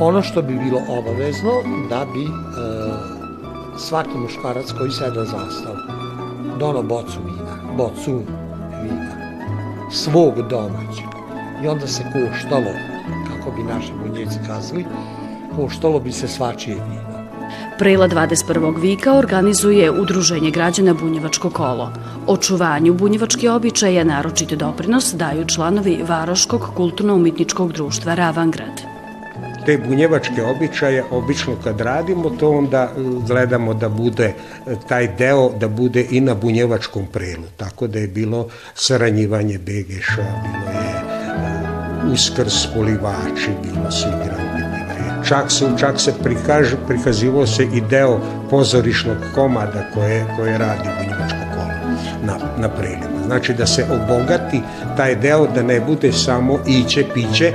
Ono 0.00 0.22
što 0.22 0.42
bi 0.42 0.54
bilo 0.54 0.80
obavezno 0.88 1.52
da 1.90 2.06
bi 2.14 2.26
svaki 3.78 4.18
muškarac 4.18 4.72
koji 4.78 4.90
seda 4.90 5.24
za 5.24 5.36
astal 5.48 5.76
dono 6.58 6.82
bocu 6.82 7.18
vina, 7.24 7.76
bocu 7.76 8.22
svog 9.90 10.34
domaćeg. 10.50 11.06
I 11.64 11.68
onda 11.68 11.86
se 11.86 12.02
koštalo, 12.02 12.72
kako 13.28 13.56
bi 13.56 13.62
naši 13.62 13.92
bunjeci 14.04 14.38
kazali, 14.46 14.84
koštalo 15.56 16.00
bi 16.00 16.12
se 16.12 16.28
svačije 16.28 16.74
vino. 16.74 17.18
Prela 17.78 18.08
21. 18.08 18.80
vika 18.80 19.14
organizuje 19.14 19.90
Udruženje 19.90 20.50
građana 20.50 20.94
Bunjevačko 20.94 21.50
kolo. 21.50 21.92
Očuvanju 22.26 22.94
bunjevačke 22.94 23.50
običaje 23.50 24.04
naročite 24.04 24.56
doprinos 24.56 25.14
daju 25.14 25.44
članovi 25.46 26.02
Varoškog 26.08 26.70
kulturno-umitničkog 26.76 27.72
društva 27.72 28.14
Ravangrad 28.14 28.87
te 29.68 29.78
bunjevačke 29.78 30.44
običaje, 30.44 31.04
obično 31.10 31.56
kad 31.64 31.80
radimo 31.80 32.30
to 32.30 32.50
onda 32.50 32.82
e, 32.82 33.00
gledamo 33.28 33.74
da 33.74 33.88
bude 33.88 34.24
e, 34.24 34.34
taj 34.88 35.08
deo 35.18 35.50
da 35.60 35.68
bude 35.68 36.06
i 36.10 36.20
na 36.20 36.34
bunjevačkom 36.34 37.06
prelu. 37.12 37.44
Tako 37.56 37.86
da 37.86 37.98
je 37.98 38.08
bilo 38.08 38.48
saranjivanje 38.74 39.58
Begeša, 39.58 40.24
bilo 40.42 40.70
je 40.70 40.88
e, 40.88 42.12
uskrs 42.12 42.66
polivači, 42.74 43.50
bilo 43.62 43.90
su 43.90 44.08
igranje. 44.08 44.64
Čak 45.28 45.50
se, 45.50 45.64
čak 45.78 46.00
se 46.00 46.14
prikaž, 46.22 46.66
prikazivo 46.86 47.46
se 47.46 47.64
i 47.64 47.80
deo 47.80 48.20
pozorišnog 48.50 49.16
komada 49.34 49.90
koje, 49.94 50.24
koje 50.36 50.58
radi 50.58 50.88
bunjevačko 50.98 51.44
kolo 51.54 51.74
na, 52.22 52.38
na 52.58 52.68
prelima. 52.68 53.18
Znači 53.26 53.54
da 53.54 53.66
se 53.66 53.86
obogati 53.90 54.60
taj 54.96 55.16
deo 55.16 55.46
da 55.46 55.62
ne 55.62 55.80
bude 55.80 56.12
samo 56.12 56.58
iće, 56.66 57.04
piće, 57.14 57.52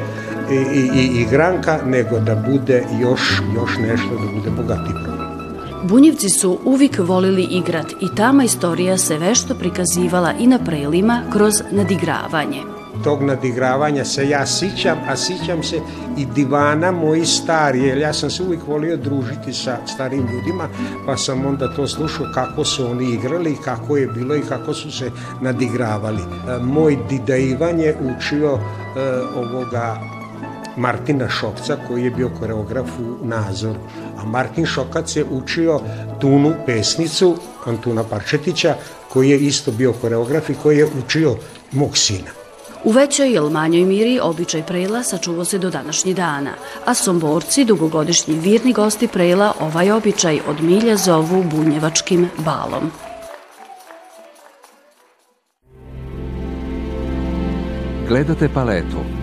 i, 0.55 0.89
i, 0.95 1.21
igranka, 1.21 1.79
nego 1.85 2.19
da 2.19 2.35
bude 2.35 2.83
još, 3.01 3.41
još 3.55 3.77
nešto, 3.77 4.09
da 4.09 4.39
bude 4.39 4.49
bogati 4.49 4.91
program. 5.03 5.33
Bunjevci 5.83 6.29
su 6.29 6.59
uvijek 6.65 6.99
volili 6.99 7.43
igrat 7.43 7.91
i 8.01 8.15
tama 8.15 8.43
istorija 8.43 8.97
se 8.97 9.17
vešto 9.17 9.55
prikazivala 9.55 10.33
i 10.39 10.47
na 10.47 10.59
prelima 10.65 11.23
kroz 11.33 11.53
nadigravanje. 11.71 12.61
Tog 13.03 13.23
nadigravanja 13.23 14.05
se 14.05 14.29
ja 14.29 14.45
sićam, 14.45 14.97
a 15.07 15.15
sićam 15.15 15.63
se 15.63 15.79
i 16.17 16.25
divana 16.25 16.91
moji 16.91 17.25
stari, 17.25 17.83
jer 17.83 17.97
ja 17.97 18.13
sam 18.13 18.29
se 18.29 18.43
uvijek 18.43 18.67
volio 18.67 18.97
družiti 18.97 19.53
sa 19.53 19.77
starim 19.87 20.27
ljudima, 20.33 20.67
pa 21.05 21.17
sam 21.17 21.45
onda 21.45 21.75
to 21.75 21.87
slušao 21.87 22.25
kako 22.33 22.65
su 22.65 22.85
oni 22.85 23.13
igrali, 23.13 23.57
kako 23.63 23.97
je 23.97 24.07
bilo 24.07 24.35
i 24.35 24.41
kako 24.49 24.73
su 24.73 24.91
se 24.91 25.11
nadigravali. 25.41 26.21
E, 26.21 26.59
moj 26.63 26.97
dida 27.09 27.37
Ivan 27.37 27.79
je 27.79 27.97
učio 28.17 28.57
e, 28.57 28.59
ovoga 29.35 29.97
Martina 30.77 31.29
Šokca 31.29 31.77
koji 31.87 32.03
je 32.03 32.11
bio 32.11 32.29
koreograf 32.39 32.87
u 32.99 33.25
Nazoru. 33.25 33.79
A 34.17 34.25
Martin 34.25 34.65
Šokac 34.65 35.15
je 35.15 35.25
učio 35.31 35.79
Tunu 36.19 36.53
pesnicu 36.65 37.37
Antuna 37.65 38.03
Parčetića 38.03 38.75
koji 39.09 39.29
je 39.29 39.39
isto 39.39 39.71
bio 39.71 39.93
koreograf 39.93 40.49
i 40.49 40.55
koji 40.63 40.77
je 40.77 40.87
učio 41.05 41.35
mog 41.71 41.97
sina. 41.97 42.29
U 42.83 42.91
većoj 42.91 43.31
ili 43.31 43.51
manjoj 43.51 43.85
miri 43.85 44.19
običaj 44.19 44.63
prela 44.63 45.03
sačuvao 45.03 45.45
se 45.45 45.57
do 45.57 45.69
današnjih 45.69 46.15
dana, 46.15 46.51
a 46.85 46.93
somborci, 46.93 47.65
dugogodišnji 47.65 48.39
virni 48.39 48.73
gosti 48.73 49.07
prela, 49.07 49.53
ovaj 49.59 49.91
običaj 49.91 50.39
od 50.47 50.61
milja 50.61 50.97
zovu 50.97 51.43
bunjevačkim 51.43 52.29
balom. 52.37 52.91
Gledate 58.07 58.49
paletu 58.53 59.22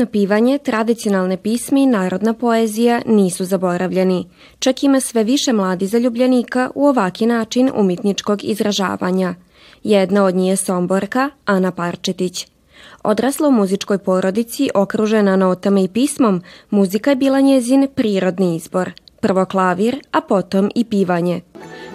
Etno 0.00 0.12
pivanje, 0.12 0.58
tradicionalne 0.58 1.36
pismi 1.36 1.82
i 1.82 1.86
narodna 1.86 2.32
poezija 2.34 3.02
nisu 3.06 3.44
zaboravljeni. 3.44 4.28
Čak 4.58 4.82
ima 4.82 5.00
sve 5.00 5.24
više 5.24 5.52
mladi 5.52 5.86
zaljubljenika 5.86 6.70
u 6.74 6.86
ovaki 6.86 7.26
način 7.26 7.70
umitničkog 7.74 8.44
izražavanja– 8.44 9.34
Jedna 9.82 10.24
od 10.24 10.34
njih 10.34 10.50
je 10.50 10.56
Somborka, 10.56 11.30
Ana 11.44 11.70
Parčetić. 11.70 12.46
Odrasla 13.02 13.48
u 13.48 13.50
muzičkoj 13.50 13.98
porodici, 13.98 14.70
okružena 14.74 15.36
notama 15.36 15.80
i 15.80 15.88
pismom, 15.88 16.42
muzika 16.70 17.10
je 17.10 17.16
bila 17.16 17.40
njezin 17.40 17.88
prirodni 17.94 18.56
izbor. 18.56 18.92
Prvo 19.20 19.44
klavir, 19.44 20.00
a 20.12 20.20
potom 20.20 20.70
i 20.74 20.84
pivanje. 20.84 21.40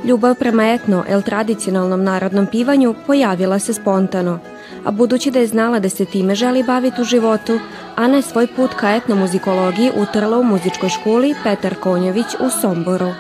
Ljubav 0.04 0.36
prema 0.36 0.74
etno, 0.74 1.04
el 1.10 1.22
tradicionalnom 1.22 2.04
narodnom 2.04 2.48
pivanju 2.52 2.96
pojavila 3.08 3.60
se 3.60 3.74
spontano, 3.74 4.40
a 4.86 4.92
budući 4.92 5.32
da 5.32 5.40
je 5.40 5.48
znala 5.48 5.80
da 5.80 5.90
se 5.90 6.06
time 6.06 6.36
želi 6.36 6.64
baviti 6.64 7.02
u 7.02 7.04
životu, 7.04 7.60
Ana 7.96 8.16
je 8.16 8.22
svoj 8.22 8.48
put 8.56 8.74
ka 8.74 8.96
etnomuzikologiji 8.96 9.92
utrla 10.02 10.38
u 10.38 10.44
muzičkoj 10.44 10.90
školi 10.90 11.36
Petar 11.44 11.76
Konjović 11.76 12.36
u 12.40 12.50
Somboru 12.62 13.12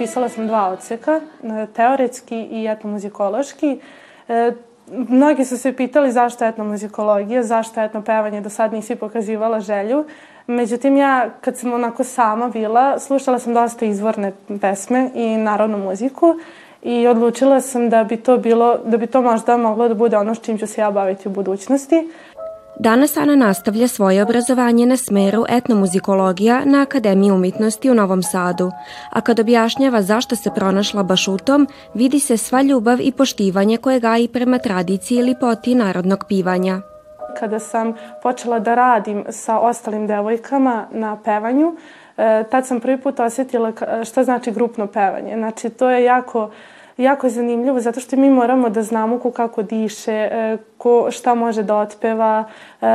pisala 0.00 0.28
sam 0.28 0.46
dva 0.46 0.68
odseka, 0.72 1.20
e, 1.20 1.66
teoretski 1.76 2.36
i 2.36 2.66
etnomuzikološki. 2.66 3.80
E, 4.28 4.52
mnogi 4.86 5.44
su 5.44 5.58
se 5.58 5.72
pitali 5.76 6.12
zašto 6.12 6.46
etnomuzikologija, 6.46 7.42
zašto 7.42 7.82
etno 7.82 8.02
pevanje, 8.02 8.40
do 8.40 8.48
sad 8.50 8.72
nisi 8.72 8.96
pokazivala 8.96 9.60
želju. 9.60 10.04
Međutim, 10.46 10.96
ja 10.96 11.30
kad 11.40 11.58
sam 11.58 11.72
onako 11.72 12.04
sama 12.04 12.48
bila, 12.48 12.98
slušala 12.98 13.38
sam 13.38 13.54
dosta 13.54 13.84
izvorne 13.86 14.32
pesme 14.60 15.10
i 15.14 15.36
narodnu 15.36 15.78
muziku 15.78 16.34
i 16.82 17.06
odlučila 17.06 17.60
sam 17.60 17.90
da 17.90 18.04
bi 18.04 18.16
to 18.16 18.38
bilo, 18.38 18.78
da 18.84 18.96
bi 18.96 19.06
to 19.06 19.22
možda 19.22 19.56
moglo 19.56 19.88
da 19.88 19.94
bude 19.94 20.16
ono 20.16 20.34
s 20.34 20.40
čim 20.40 20.58
ću 20.58 20.66
se 20.66 20.80
ja 20.80 20.90
baviti 20.90 21.28
u 21.28 21.30
budućnosti. 21.30 22.08
Danas 22.78 23.16
Ana 23.16 23.36
nastavlja 23.36 23.88
svoje 23.88 24.22
obrazovanje 24.22 24.86
na 24.86 24.96
smeru 24.96 25.44
etnomuzikologija 25.48 26.62
na 26.64 26.82
Akademiji 26.82 27.30
umetnosti 27.30 27.90
u 27.90 27.94
Novom 27.94 28.22
Sadu, 28.22 28.70
a 29.10 29.20
kad 29.20 29.40
objašnjava 29.40 30.02
zašto 30.02 30.36
se 30.36 30.50
pronašla 30.54 31.02
baš 31.02 31.28
u 31.28 31.36
tom, 31.36 31.66
vidi 31.94 32.20
se 32.20 32.36
sva 32.36 32.62
ljubav 32.62 33.00
i 33.00 33.12
poštivanje 33.12 33.76
koje 33.76 34.00
gaji 34.00 34.28
prema 34.28 34.58
tradiciji 34.58 35.18
ili 35.18 35.34
poti 35.40 35.74
narodnog 35.74 36.24
pivanja. 36.28 36.80
Kada 37.38 37.58
sam 37.58 37.94
počela 38.22 38.58
da 38.58 38.74
radim 38.74 39.24
sa 39.28 39.58
ostalim 39.58 40.06
devojkama 40.06 40.86
na 40.90 41.18
pevanju, 41.24 41.68
e, 41.68 41.99
tad 42.50 42.66
sam 42.66 42.80
prvi 42.80 43.00
put 43.00 43.20
osetila 43.20 43.72
šta 44.04 44.24
znači 44.24 44.52
grupno 44.52 44.86
pevanje. 44.86 45.36
Znači, 45.36 45.70
to 45.70 45.90
je 45.90 46.04
jako 46.04 46.50
jako 46.96 47.28
zanimljivo 47.28 47.80
zato 47.80 48.00
što 48.00 48.16
mi 48.16 48.30
moramo 48.30 48.68
da 48.68 48.82
znamo 48.82 49.18
ko 49.18 49.30
kako 49.30 49.62
diše, 49.62 50.12
e, 50.12 50.56
ko 50.78 51.10
šta 51.10 51.34
može 51.34 51.62
da 51.62 51.76
otpeva, 51.76 52.44
e, 52.82 52.86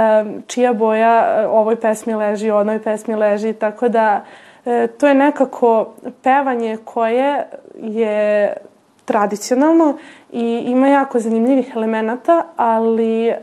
čija 0.47 0.73
boja 0.73 1.45
ovoj 1.49 1.75
pesmi 1.75 2.15
leži, 2.15 2.51
onoj 2.51 2.83
pesmi 2.83 3.15
leži, 3.15 3.53
tako 3.53 3.89
da 3.89 4.25
to 4.97 5.07
je 5.07 5.13
nekako 5.13 5.93
pevanje 6.23 6.77
koje 6.85 7.47
je 7.81 8.53
tradicionalno 9.05 9.97
i 10.31 10.63
ima 10.67 10.87
jako 10.87 11.19
zanimljivih 11.19 11.71
elemenata, 11.75 12.43
ali 12.55 13.33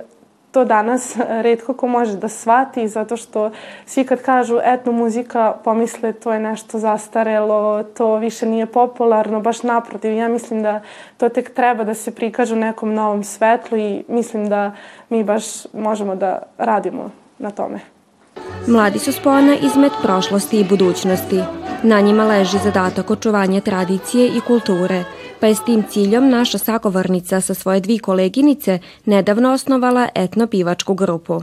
to 0.52 0.64
danas 0.64 1.16
redko 1.28 1.74
ko 1.74 1.86
može 1.86 2.16
da 2.16 2.28
shvati 2.28 2.88
zato 2.88 3.16
što 3.16 3.50
svi 3.86 4.04
kad 4.04 4.22
kažu 4.22 4.58
etno 4.64 4.92
muzika 4.92 5.54
pomisle 5.64 6.12
to 6.12 6.32
je 6.32 6.40
nešto 6.40 6.78
zastarelo, 6.78 7.82
to 7.82 8.16
više 8.16 8.46
nije 8.46 8.66
popularno, 8.66 9.40
baš 9.40 9.62
naprotiv. 9.62 10.12
Ja 10.12 10.28
mislim 10.28 10.62
da 10.62 10.80
to 11.16 11.28
tek 11.28 11.54
treba 11.54 11.84
da 11.84 11.94
se 11.94 12.14
prikaže 12.14 12.54
u 12.54 12.58
nekom 12.58 12.94
novom 12.94 13.24
svetlu 13.24 13.78
i 13.78 14.04
mislim 14.08 14.48
da 14.48 14.72
mi 15.08 15.24
baš 15.24 15.44
možemo 15.72 16.16
da 16.16 16.42
radimo 16.58 17.10
na 17.38 17.50
tome. 17.50 17.80
Mladi 18.66 18.98
su 18.98 19.12
spona 19.12 19.56
izmet 19.62 19.92
prošlosti 20.02 20.60
i 20.60 20.64
budućnosti. 20.64 21.40
Na 21.82 22.00
njima 22.00 22.24
leži 22.24 22.58
zadatak 22.58 23.10
očuvanja 23.10 23.60
tradicije 23.60 24.26
i 24.26 24.40
kulture– 24.40 25.04
pa 25.42 25.48
je 25.48 25.54
s 25.54 25.64
tim 25.64 25.82
ciljom 25.90 26.28
naša 26.30 26.58
sagovornica 26.58 27.40
sa 27.40 27.54
svoje 27.54 27.80
dvi 27.80 27.98
koleginice 27.98 28.78
nedavno 29.04 29.52
osnovala 29.52 30.08
etno-pivačku 30.14 30.94
grupu. 30.94 31.40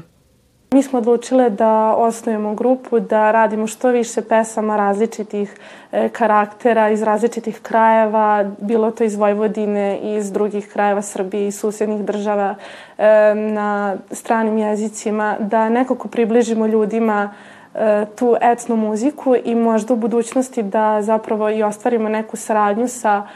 Mi 0.72 0.84
smo 0.84 1.00
odlučile 1.00 1.50
da 1.50 1.96
osnujemo 1.96 2.54
grupu, 2.56 3.00
da 3.00 3.32
radimo 3.32 3.68
što 3.68 3.90
više 3.90 4.22
pesama 4.22 4.78
različitih 4.78 5.56
e, 5.92 6.10
karaktera 6.10 6.90
iz 6.90 7.02
različitih 7.02 7.60
krajeva, 7.62 8.52
bilo 8.62 8.92
to 8.92 9.04
iz 9.04 9.16
Vojvodine 9.16 10.00
iz 10.04 10.32
drugih 10.32 10.68
krajeva 10.74 11.02
Srbije 11.02 11.48
i 11.48 11.52
susjednih 11.52 12.06
država 12.06 12.56
e, 12.98 13.06
na 13.36 13.98
stranim 14.12 14.58
jezicima, 14.58 15.36
da 15.40 15.70
nekako 15.70 16.08
približimo 16.08 16.68
ljudima 16.68 17.34
e, 17.76 18.06
tu 18.16 18.36
etnu 18.42 18.76
muziku 18.76 19.36
i 19.46 19.56
možda 19.56 19.94
u 19.94 19.98
budućnosti 19.98 20.64
da 20.64 21.02
zapravo 21.02 21.50
i 21.50 21.64
ostvarimo 21.64 22.10
neku 22.10 22.38
saradnju 22.38 22.88
sa 22.88 23.28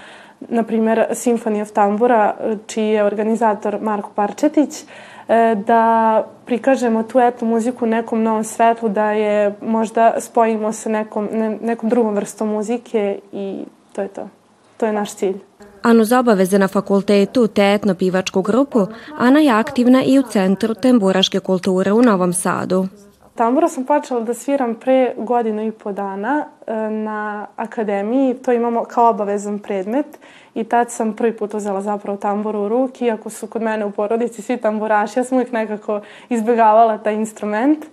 na 0.49 0.63
primer 0.63 1.05
Symphony 1.11 1.61
of 1.61 1.71
Tambura, 1.71 2.35
čiji 2.67 2.87
je 2.87 3.03
organizator 3.03 3.77
Marko 3.81 4.09
Parčetić, 4.15 4.83
e, 5.27 5.55
da 5.67 6.23
prikažemo 6.45 7.03
tu 7.03 7.19
etnu 7.19 7.47
muziku 7.47 7.85
nekom 7.85 8.23
novom 8.23 8.43
svetlu, 8.43 8.89
da 8.89 9.11
je 9.11 9.53
možda 9.61 10.13
spojimo 10.19 10.71
sa 10.71 10.89
nekom, 10.89 11.29
ne, 11.31 11.57
nekom 11.61 11.89
drugom 11.89 12.15
vrstom 12.15 12.49
muzike 12.49 13.19
i 13.31 13.65
to 13.93 14.01
je 14.01 14.07
to. 14.07 14.29
To 14.77 14.85
je 14.85 14.93
naš 14.93 15.15
cilj. 15.15 15.39
Anu 15.81 16.03
za 16.03 16.19
obaveze 16.19 16.59
na 16.59 16.67
fakultetu 16.67 17.47
te 17.47 17.73
etno-pivačku 17.73 18.41
grupu, 18.41 18.87
Ana 19.17 19.39
je 19.39 19.51
aktivna 19.51 20.03
i 20.03 20.19
u 20.19 20.23
Centru 20.23 20.73
temburaške 20.73 21.39
kulture 21.39 21.91
u 21.91 22.01
Novom 22.01 22.33
Sadu. 22.33 22.87
Tambura 23.35 23.67
sam 23.67 23.85
počela 23.85 24.19
da 24.19 24.33
sviram 24.33 24.75
pre 24.75 25.13
godinu 25.17 25.67
i 25.67 25.71
po 25.71 25.91
dana 25.91 26.45
e, 26.67 26.73
na 26.89 27.47
akademiji. 27.55 28.33
To 28.33 28.51
imamo 28.51 28.83
kao 28.83 29.09
obavezan 29.09 29.59
predmet 29.59 30.19
i 30.55 30.63
tad 30.63 30.91
sam 30.91 31.13
prvi 31.13 31.37
put 31.37 31.53
uzela 31.53 31.81
zapravo 31.81 32.17
tamburu 32.17 32.59
u 32.59 32.69
ruki. 32.69 33.05
Iako 33.05 33.29
su 33.29 33.47
kod 33.47 33.61
mene 33.61 33.85
u 33.85 33.91
porodici 33.91 34.41
svi 34.41 34.57
tamburaši, 34.57 35.19
ja 35.19 35.23
sam 35.23 35.37
uvijek 35.37 35.51
nekako 35.51 36.01
izbjegavala 36.29 36.97
taj 36.97 37.13
instrument. 37.13 37.85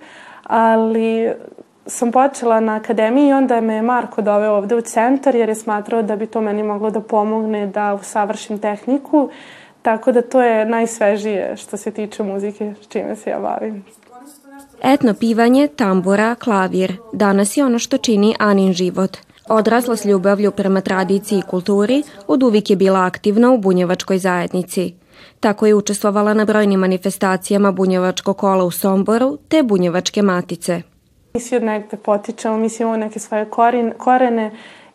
Ali 0.42 1.33
sam 1.87 2.12
počela 2.12 2.61
na 2.61 2.76
akademiji 2.76 3.29
i 3.29 3.33
onda 3.33 3.61
me 3.61 3.74
je 3.74 3.83
Marko 3.83 4.22
doveo 4.22 4.53
ovde 4.53 4.74
u 4.74 4.81
centar 4.81 5.35
jer 5.35 5.48
je 5.48 5.55
smatrao 5.55 6.03
da 6.03 6.16
bi 6.16 6.26
to 6.26 6.40
meni 6.40 6.62
moglo 6.62 6.90
da 6.90 7.00
pomogne 7.00 7.66
da 7.66 7.94
usavršim 7.94 8.59
tehniku. 8.59 9.31
Tako 9.83 10.12
da 10.12 10.22
to 10.22 10.42
je 10.42 10.64
najsvežije 10.64 11.57
što 11.57 11.76
se 11.76 11.90
tiče 11.90 12.22
muzike 12.22 12.74
s 12.83 12.88
čime 12.88 13.16
se 13.16 13.31
ja 13.31 13.38
bavim. 13.38 13.85
Etno 14.82 15.14
pivanje, 15.14 15.68
tambura, 15.68 16.34
klavir, 16.34 16.96
danas 17.12 17.56
je 17.56 17.64
ono 17.64 17.78
što 17.78 17.98
čini 17.98 18.34
Anin 18.38 18.72
život. 18.72 19.16
Odrasla 19.48 19.96
s 19.96 20.04
ljubavlju 20.04 20.50
prema 20.50 20.80
tradiciji 20.80 21.38
i 21.38 21.42
kulturi, 21.42 22.02
od 22.26 22.42
uvijek 22.42 22.70
je 22.70 22.76
bila 22.76 23.04
aktivna 23.04 23.50
u 23.50 23.58
bunjevačkoj 23.58 24.18
zajednici. 24.18 24.94
Tako 25.40 25.66
je 25.66 25.74
učestvovala 25.74 26.34
na 26.34 26.44
brojnim 26.44 26.80
manifestacijama 26.80 27.72
bunjevačkog 27.72 28.36
kola 28.36 28.64
u 28.64 28.70
Somboru 28.70 29.38
te 29.48 29.62
bunjevačke 29.62 30.22
matice. 30.22 30.82
Mi 31.34 31.40
svi 31.40 31.56
od 31.56 31.62
negde 31.62 31.96
potičemo, 31.96 32.56
mi 32.56 32.68
svi 32.68 32.82
imamo 32.82 32.96
neke 32.96 33.18
svoje 33.18 33.46
korene 33.98 34.50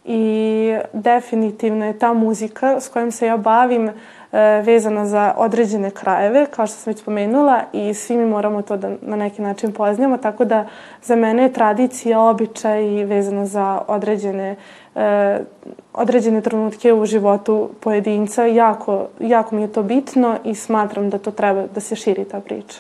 i 0.05 0.75
definitivno 0.93 1.85
je 1.85 1.99
ta 1.99 2.13
muzika 2.13 2.81
s 2.81 2.87
kojom 2.87 3.11
se 3.11 3.25
ja 3.25 3.37
bavim 3.37 3.89
E, 4.35 4.61
vezano 4.61 5.05
za 5.05 5.33
određene 5.37 5.91
krajeve, 5.91 6.45
kao 6.45 6.67
što 6.67 6.75
sam 6.75 6.91
već 6.91 7.01
spomenula, 7.01 7.61
i 7.73 7.93
svi 7.93 8.17
mi 8.17 8.25
moramo 8.25 8.61
to 8.61 8.77
da 8.77 8.89
na 9.01 9.15
neki 9.15 9.41
način 9.41 9.71
poznamo, 9.71 10.17
tako 10.17 10.45
da 10.45 10.67
za 11.03 11.15
mene 11.15 11.43
je 11.43 11.53
tradicija, 11.53 12.21
običaj 12.21 13.03
vezano 13.05 13.45
za 13.45 13.81
određene, 13.87 14.55
e, 14.95 15.39
određene 15.93 16.41
trenutke 16.41 16.93
u 16.93 17.05
životu 17.05 17.69
pojedinca. 17.79 18.45
Jako, 18.45 19.07
jako 19.19 19.55
mi 19.55 19.61
je 19.61 19.71
to 19.71 19.83
bitno 19.83 20.37
i 20.43 20.55
smatram 20.55 21.09
da 21.09 21.17
to 21.17 21.31
treba 21.31 21.63
da 21.75 21.79
se 21.79 21.95
širi 21.95 22.25
ta 22.25 22.39
priča. 22.39 22.79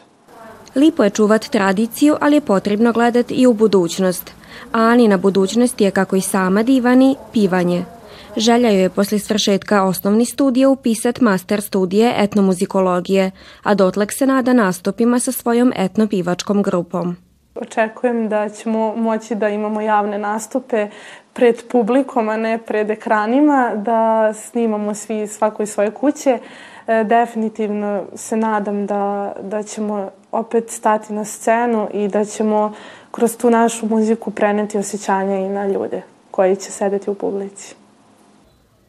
Lipo 0.75 1.03
je 1.03 1.09
čuvat 1.09 1.45
tradiciju, 1.45 2.15
ali 2.21 2.35
je 2.35 2.41
potrebno 2.41 2.91
gledati 2.91 3.33
i 3.33 3.47
u 3.47 3.53
budućnost. 3.53 4.31
A 4.71 4.79
Anina 4.79 5.17
budućnost 5.17 5.81
je, 5.81 5.91
kako 5.91 6.15
i 6.15 6.21
sama 6.21 6.63
divani, 6.63 7.15
pivanje. 7.33 7.94
Želja 8.37 8.69
joj 8.69 8.81
je 8.81 8.89
posle 8.89 9.19
svršetka 9.19 9.83
osnovni 9.83 10.25
studija 10.25 10.69
upisat 10.69 11.21
master 11.21 11.61
studije 11.61 12.13
etnomuzikologije, 12.17 13.31
a 13.63 13.73
dotlek 13.73 14.13
se 14.13 14.25
nada 14.25 14.53
nastupima 14.53 15.19
sa 15.19 15.31
svojom 15.31 15.73
etnopivačkom 15.75 16.63
grupom. 16.63 17.15
Očekujem 17.55 18.29
da 18.29 18.49
ćemo 18.49 18.95
moći 18.95 19.35
da 19.35 19.49
imamo 19.49 19.81
javne 19.81 20.17
nastupe 20.17 20.87
pred 21.33 21.55
publikom, 21.71 22.29
a 22.29 22.37
ne 22.37 22.57
pred 22.57 22.89
ekranima, 22.89 23.71
da 23.75 24.33
snimamo 24.33 24.93
svi 24.93 25.27
svako 25.27 25.63
iz 25.63 25.69
svoje 25.69 25.91
kuće. 25.91 26.39
E, 26.87 27.03
definitivno 27.03 28.03
se 28.15 28.37
nadam 28.37 28.85
da, 28.85 29.33
da 29.41 29.63
ćemo 29.63 30.09
opet 30.31 30.69
stati 30.69 31.13
na 31.13 31.25
scenu 31.25 31.87
i 31.93 32.07
da 32.07 32.25
ćemo 32.25 32.73
kroz 33.11 33.37
tu 33.37 33.49
našu 33.49 33.85
muziku 33.85 34.31
preneti 34.31 34.77
osjećanja 34.77 35.37
i 35.37 35.49
na 35.49 35.67
ljude 35.67 36.01
koji 36.31 36.55
će 36.55 36.71
sedeti 36.71 37.09
u 37.09 37.13
publici. 37.13 37.75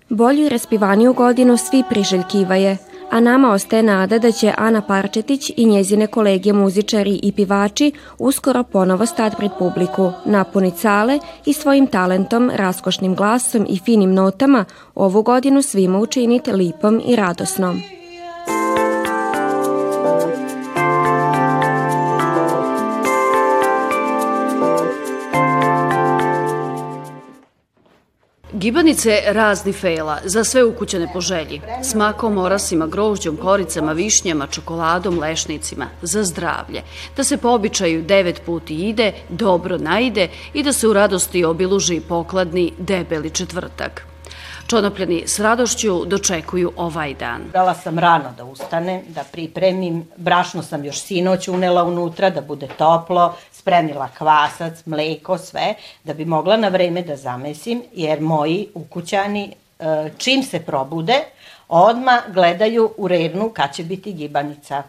Bolju 0.08 0.46
i 0.46 0.48
respivaniju 0.48 1.12
godinu 1.12 1.56
svi 1.56 1.82
priželjkivaje, 1.90 2.76
a 3.10 3.20
nama 3.20 3.52
ostaje 3.52 3.82
nada 3.82 4.18
da 4.18 4.32
će 4.32 4.54
Ana 4.58 4.82
Parčetić 4.82 5.50
i 5.56 5.66
njezine 5.66 6.06
kolege 6.06 6.52
muzičari 6.52 7.20
i 7.22 7.32
pivači 7.32 7.92
uskoro 8.18 8.62
ponovo 8.62 9.06
stati 9.06 9.36
pred 9.36 9.50
publiku, 9.58 10.12
napuniti 10.24 10.78
sale 10.78 11.18
i 11.46 11.52
svojim 11.52 11.86
talentom, 11.86 12.50
raskošnim 12.54 13.14
glasom 13.14 13.66
i 13.68 13.78
finim 13.78 14.14
notama 14.14 14.64
ovu 14.94 15.22
godinu 15.22 15.62
svima 15.62 15.98
učiniti 15.98 16.52
lipom 16.52 17.02
i 17.06 17.16
radosnom. 17.16 17.82
Gibanice 28.66 29.20
razni 29.26 29.72
fela, 29.72 30.18
za 30.24 30.44
sve 30.44 30.64
ukućene 30.64 31.08
po 31.12 31.20
želji. 31.20 31.60
S 31.82 31.94
makom, 31.94 32.38
orasima, 32.38 32.86
grožđom, 32.86 33.36
koricama, 33.36 33.92
višnjama, 33.92 34.46
čokoladom, 34.46 35.18
lešnicima. 35.18 35.86
Za 36.02 36.24
zdravlje. 36.24 36.82
Da 37.16 37.24
se 37.24 37.36
po 37.36 37.48
običaju 37.48 38.02
devet 38.02 38.42
puti 38.46 38.74
ide, 38.74 39.12
dobro 39.28 39.78
najde 39.78 40.28
i 40.54 40.62
da 40.62 40.72
se 40.72 40.88
u 40.88 40.92
radosti 40.92 41.44
obiluži 41.44 42.00
pokladni 42.00 42.72
debeli 42.78 43.30
četvrtak. 43.30 44.15
Čonopljani 44.66 45.22
s 45.26 45.38
radošću 45.40 46.04
dočekuju 46.04 46.72
ovaj 46.76 47.14
dan. 47.14 47.42
Dala 47.52 47.74
sam 47.74 47.98
rano 47.98 48.32
da 48.36 48.44
ustanem, 48.44 49.02
da 49.08 49.24
pripremim. 49.32 50.08
Brašno 50.16 50.62
sam 50.62 50.84
još 50.84 51.00
sinoć 51.00 51.48
unela 51.48 51.84
unutra 51.84 52.30
da 52.30 52.40
bude 52.40 52.68
toplo, 52.78 53.36
spremila 53.52 54.08
kvasac, 54.18 54.86
mleko, 54.86 55.38
sve, 55.38 55.74
da 56.04 56.14
bi 56.14 56.24
mogla 56.24 56.56
na 56.56 56.68
vreme 56.68 57.02
da 57.02 57.16
zamesim, 57.16 57.82
jer 57.92 58.20
moji 58.20 58.68
ukućani 58.74 59.52
e, 59.78 60.10
čim 60.18 60.42
se 60.42 60.60
probude, 60.60 61.14
odma 61.68 62.22
gledaju 62.28 62.90
u 62.96 63.08
revnu 63.08 63.50
kad 63.54 63.74
će 63.74 63.84
biti 63.84 64.12
gibanica. 64.12 64.82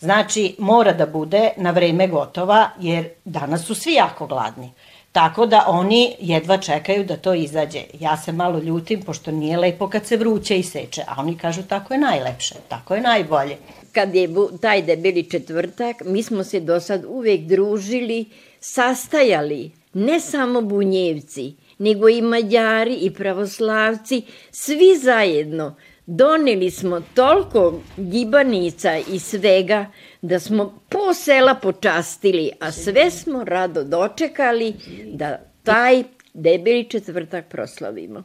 Znači, 0.00 0.54
mora 0.58 0.92
da 0.92 1.06
bude 1.06 1.50
na 1.56 1.70
vreme 1.70 2.06
gotova, 2.06 2.70
jer 2.80 3.08
danas 3.24 3.64
su 3.64 3.74
svi 3.74 3.92
jako 3.92 4.26
gladni. 4.26 4.72
Tako 5.12 5.46
da 5.46 5.64
oni 5.68 6.14
jedva 6.20 6.56
čekaju 6.56 7.04
da 7.04 7.16
to 7.16 7.34
izađe. 7.34 7.80
Ja 8.00 8.16
se 8.16 8.32
malo 8.32 8.58
ljutim, 8.58 9.02
pošto 9.02 9.30
nije 9.30 9.56
lepo 9.58 9.88
kad 9.88 10.06
se 10.06 10.16
vruće 10.16 10.58
iseče, 10.58 11.02
a 11.08 11.14
oni 11.18 11.38
kažu 11.38 11.62
tako 11.62 11.94
je 11.94 12.00
najlepše, 12.00 12.54
tako 12.68 12.94
je 12.94 13.00
najbolje. 13.00 13.56
Kad 13.92 14.14
je 14.14 14.28
taj 14.60 14.82
debeli 14.82 15.30
četvrtak, 15.30 15.96
mi 16.04 16.22
smo 16.22 16.44
se 16.44 16.60
do 16.60 16.80
sad 16.80 17.04
uvek 17.08 17.40
družili, 17.40 18.24
sastajali, 18.60 19.70
ne 19.92 20.20
samo 20.20 20.60
bunjevci, 20.62 21.54
nego 21.78 22.08
i 22.08 22.22
mađari 22.22 22.94
i 22.94 23.10
pravoslavci, 23.10 24.22
svi 24.50 24.98
zajedno. 25.02 25.74
Doneli 26.10 26.70
smo 26.70 27.00
toliko 27.14 27.80
gibanica 27.96 28.96
i 28.96 29.18
svega 29.18 29.86
da 30.22 30.40
smo 30.40 30.80
po 30.88 31.14
sela 31.14 31.54
počastili, 31.54 32.50
a 32.60 32.72
sve 32.72 33.10
smo 33.10 33.44
rado 33.44 33.84
dočekali 33.84 34.74
da 35.12 35.38
taj 35.62 36.02
debeli 36.34 36.84
četvrtak 36.84 37.44
proslavimo. 37.48 38.22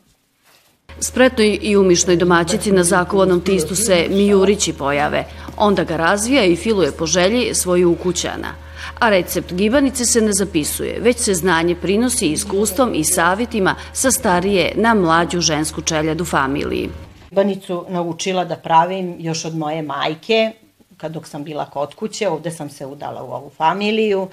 Spretnoj 1.00 1.60
i 1.62 1.78
umišnoj 1.78 2.16
domaćici 2.16 2.72
na 2.72 2.84
zakovanom 2.84 3.42
tistu 3.42 3.76
se 3.76 4.06
Mijurići 4.10 4.74
pojave. 4.74 5.26
Onda 5.58 5.84
ga 5.84 5.98
razvija 5.98 6.46
i 6.46 6.56
filuje 6.56 6.92
po 6.92 7.06
želji 7.06 7.54
svoju 7.54 7.92
ukućana. 7.92 8.56
A 9.00 9.10
recept 9.10 9.54
gibanice 9.54 10.06
se 10.06 10.22
ne 10.22 10.32
zapisuje, 10.34 11.00
već 11.00 11.18
se 11.18 11.34
znanje 11.34 11.76
prinosi 11.76 12.28
iskustvom 12.28 12.96
i 12.96 13.04
savetima 13.04 13.76
sa 13.94 14.12
starije 14.12 14.74
na 14.76 14.94
mlađu 14.94 15.40
žensku 15.40 15.82
čeljadu 15.82 16.26
familiji. 16.26 16.90
Gibanicu 17.34 17.86
naučila 17.90 18.46
da 18.46 18.56
pravim 18.56 19.16
još 19.20 19.46
od 19.46 19.56
moje 19.58 19.82
majke, 19.82 20.52
kad 20.98 21.12
dok 21.12 21.28
sam 21.28 21.44
bila 21.44 21.66
kod 21.66 21.96
kuće, 21.96 22.30
ovde 22.30 22.52
sam 22.52 22.70
se 22.70 22.86
udala 22.86 23.24
u 23.24 23.32
ovu 23.32 23.50
familiju, 23.50 24.28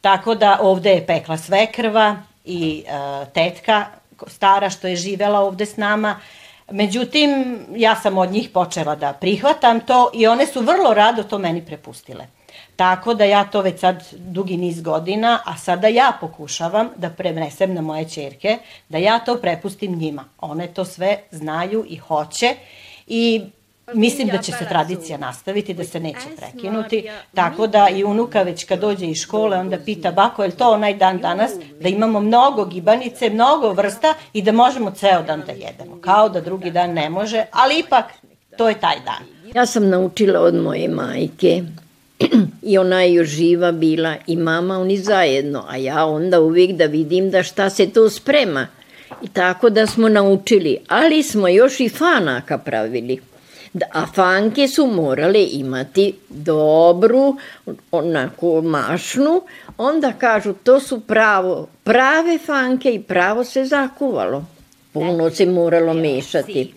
tako 0.00 0.34
da 0.34 0.58
ovde 0.62 0.90
je 0.90 1.06
pekla 1.06 1.36
svekrva 1.36 2.16
i 2.44 2.84
e, 2.86 3.26
tetka 3.34 3.86
stara 4.26 4.70
što 4.70 4.88
je 4.88 4.96
živela 4.96 5.40
ovde 5.40 5.66
s 5.66 5.76
nama. 5.76 6.20
Međutim, 6.70 7.58
ja 7.76 7.96
sam 7.96 8.18
od 8.18 8.30
njih 8.30 8.48
počela 8.48 8.94
da 8.96 9.12
prihvatam 9.12 9.80
to 9.80 10.10
i 10.14 10.26
one 10.26 10.46
su 10.46 10.60
vrlo 10.60 10.94
rado 10.94 11.22
to 11.22 11.38
meni 11.38 11.66
prepustile. 11.66 12.26
Tako 12.80 13.14
da 13.14 13.24
ja 13.24 13.44
to 13.44 13.60
već 13.60 13.80
sad 13.80 14.04
dugi 14.12 14.56
niz 14.56 14.82
godina, 14.82 15.38
a 15.44 15.56
sada 15.56 15.88
ja 15.88 16.12
pokušavam 16.20 16.88
da 16.96 17.10
prenesem 17.10 17.74
na 17.74 17.80
moje 17.80 18.08
čerke, 18.08 18.58
da 18.88 18.98
ja 18.98 19.18
to 19.18 19.36
prepustim 19.36 19.98
njima. 19.98 20.24
One 20.38 20.66
to 20.66 20.84
sve 20.84 21.18
znaju 21.30 21.84
i 21.88 21.96
hoće 21.96 22.54
i 23.06 23.42
Mislim 23.94 24.28
da 24.28 24.38
će 24.38 24.52
se 24.52 24.64
tradicija 24.68 25.18
nastaviti, 25.18 25.74
da 25.74 25.84
se 25.84 26.00
neće 26.00 26.26
prekinuti, 26.36 27.08
tako 27.34 27.66
da 27.66 27.88
i 27.88 28.04
unuka 28.04 28.42
već 28.42 28.64
kad 28.64 28.80
dođe 28.80 29.06
iz 29.06 29.16
škole 29.16 29.58
onda 29.58 29.78
pita 29.78 30.12
bako 30.12 30.42
je 30.42 30.48
li 30.48 30.56
to 30.56 30.72
onaj 30.72 30.94
dan 30.94 31.18
danas 31.18 31.50
da 31.80 31.88
imamo 31.88 32.20
mnogo 32.20 32.64
gibanice, 32.64 33.30
mnogo 33.30 33.72
vrsta 33.72 34.14
i 34.32 34.42
da 34.42 34.52
možemo 34.52 34.90
ceo 34.90 35.22
dan 35.22 35.42
da 35.46 35.52
jedemo. 35.52 35.98
Kao 36.00 36.28
da 36.28 36.40
drugi 36.40 36.70
dan 36.70 36.92
ne 36.92 37.10
može, 37.10 37.44
ali 37.52 37.78
ipak 37.78 38.04
to 38.56 38.68
je 38.68 38.80
taj 38.80 38.96
dan. 39.04 39.52
Ja 39.54 39.66
sam 39.66 39.88
naučila 39.88 40.40
od 40.40 40.54
moje 40.54 40.88
majke 40.88 41.62
i 42.62 42.78
ona 42.78 43.02
je 43.02 43.14
još 43.14 43.28
živa 43.28 43.72
bila 43.72 44.16
i 44.26 44.36
mama 44.36 44.78
oni 44.78 44.96
zajedno, 44.96 45.64
a 45.68 45.76
ja 45.76 46.04
onda 46.04 46.40
uvijek 46.40 46.72
da 46.76 46.86
vidim 46.86 47.30
da 47.30 47.42
šta 47.42 47.70
se 47.70 47.90
tu 47.90 48.08
sprema. 48.08 48.66
I 49.22 49.28
tako 49.28 49.70
da 49.70 49.86
smo 49.86 50.08
naučili, 50.08 50.78
ali 50.88 51.22
smo 51.22 51.48
još 51.48 51.80
i 51.80 51.88
fanaka 51.88 52.58
pravili. 52.58 53.20
Da, 53.72 53.86
a 53.92 54.06
fanke 54.06 54.68
su 54.68 54.86
morale 54.86 55.46
imati 55.52 56.14
dobru, 56.28 57.36
onako 57.92 58.62
mašnu, 58.62 59.42
onda 59.78 60.12
kažu 60.12 60.52
to 60.52 60.80
su 60.80 61.00
pravo, 61.00 61.68
prave 61.84 62.38
fanke 62.38 62.94
i 62.94 63.02
pravo 63.02 63.44
se 63.44 63.64
zakuvalo. 63.64 64.44
Puno 64.92 65.30
se 65.30 65.46
moralo 65.46 65.94
mešati. 65.94 66.72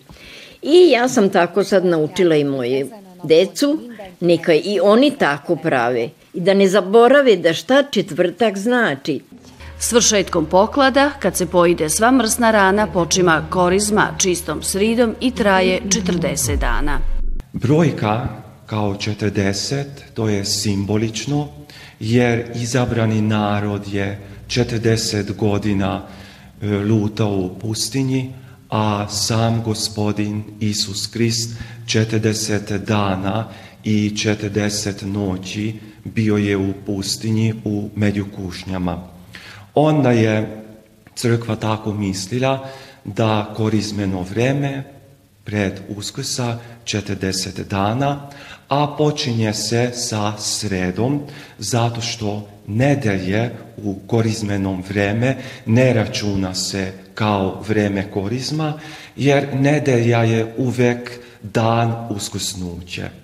I 0.62 0.90
ja 0.90 1.08
sam 1.08 1.30
tako 1.30 1.64
sad 1.64 1.84
naučila 1.84 2.36
i 2.36 2.44
moje 2.44 2.86
decu, 3.24 3.78
neka 4.20 4.54
i 4.54 4.78
oni 4.82 5.10
tako 5.18 5.56
prave. 5.56 6.10
I 6.34 6.40
da 6.40 6.54
ne 6.54 6.68
zaborave 6.68 7.36
da 7.36 7.52
šta 7.52 7.82
četvrtak 7.90 8.58
znači. 8.58 9.20
Svršetkom 9.78 10.46
poklada, 10.46 11.10
kad 11.18 11.36
se 11.36 11.46
pojide 11.46 11.90
sva 11.90 12.10
mrsna 12.10 12.50
rana, 12.50 12.86
počima 12.86 13.46
korizma 13.50 14.14
čistom 14.18 14.62
sridom 14.62 15.14
i 15.20 15.30
traje 15.30 15.80
40 15.88 16.56
dana. 16.56 16.98
Brojka 17.52 18.28
kao 18.66 18.94
40, 18.94 19.84
to 20.14 20.28
je 20.28 20.44
simbolično, 20.44 21.48
jer 22.00 22.50
izabrani 22.54 23.22
narod 23.22 23.88
je 23.92 24.20
40 24.46 25.34
godina 25.36 26.02
e, 26.62 26.66
lutao 26.66 27.36
u 27.36 27.58
pustinji, 27.58 28.32
a 28.70 29.08
sam 29.08 29.62
gospodin 29.62 30.44
Isus 30.60 31.06
Krist 31.06 31.50
40 31.86 32.78
dana 32.78 33.48
i 33.84 34.10
40 34.14 35.04
noći 35.06 35.74
bio 36.04 36.36
je 36.36 36.56
u 36.56 36.72
pustinji 36.86 37.54
u 37.64 37.88
Međukušnjama. 37.96 39.08
Onda 39.74 40.10
je 40.10 40.62
crkva 41.14 41.56
tako 41.56 41.92
mislila 41.92 42.68
da 43.04 43.54
korizmeno 43.56 44.22
vreme 44.22 44.84
pred 45.44 45.80
uskrsa 45.96 46.58
40 46.84 47.64
dana, 47.64 48.30
a 48.68 48.94
počinje 48.98 49.52
se 49.52 49.90
sa 49.94 50.32
sredom 50.38 51.20
zato 51.58 52.00
što 52.00 52.48
nedelje 52.66 53.50
u 53.76 53.94
korizmenom 54.06 54.84
vreme 54.88 55.36
ne 55.66 55.92
računa 55.92 56.54
se 56.54 56.92
kao 57.14 57.62
vreme 57.68 58.10
korizma, 58.10 58.72
jer 59.16 59.48
nedelja 59.54 60.22
je 60.24 60.54
uvek 60.58 61.10
dan 61.42 62.06
uskrsnuće. 62.10 63.23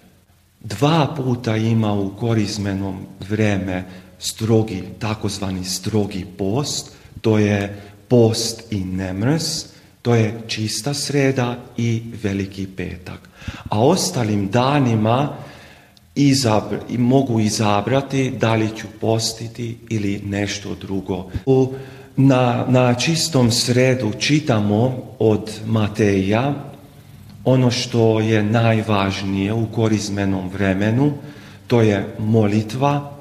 Dva 0.60 1.14
puta 1.16 1.56
ima 1.56 1.92
u 1.92 2.16
korizmenom 2.16 2.98
vreme 3.28 3.84
strogi, 4.18 4.82
takozvani 4.98 5.64
strogi 5.64 6.26
post, 6.38 6.92
to 7.20 7.38
je 7.38 7.82
post 8.08 8.72
i 8.72 8.84
nemrs, 8.84 9.64
to 10.02 10.14
je 10.14 10.40
čista 10.46 10.94
sreda 10.94 11.56
i 11.76 12.02
veliki 12.22 12.66
petak. 12.66 13.28
A 13.68 13.86
ostalim 13.86 14.48
danima 14.48 15.36
izabr, 16.14 16.76
mogu 16.98 17.40
izabrati 17.40 18.30
da 18.30 18.54
li 18.54 18.68
ću 18.76 18.86
postiti 19.00 19.78
ili 19.88 20.22
nešto 20.26 20.74
drugo. 20.74 21.30
U, 21.46 21.72
na, 22.16 22.64
na 22.68 22.94
čistom 22.94 23.50
sredu 23.50 24.12
čitamo 24.18 25.02
od 25.18 25.50
Mateja 25.66 26.54
ono 27.44 27.70
što 27.70 28.20
je 28.20 28.42
najvažnije 28.42 29.52
u 29.52 29.66
korizmenom 29.66 30.48
vremenu, 30.48 31.12
to 31.66 31.80
je 31.80 32.14
molitva, 32.18 33.12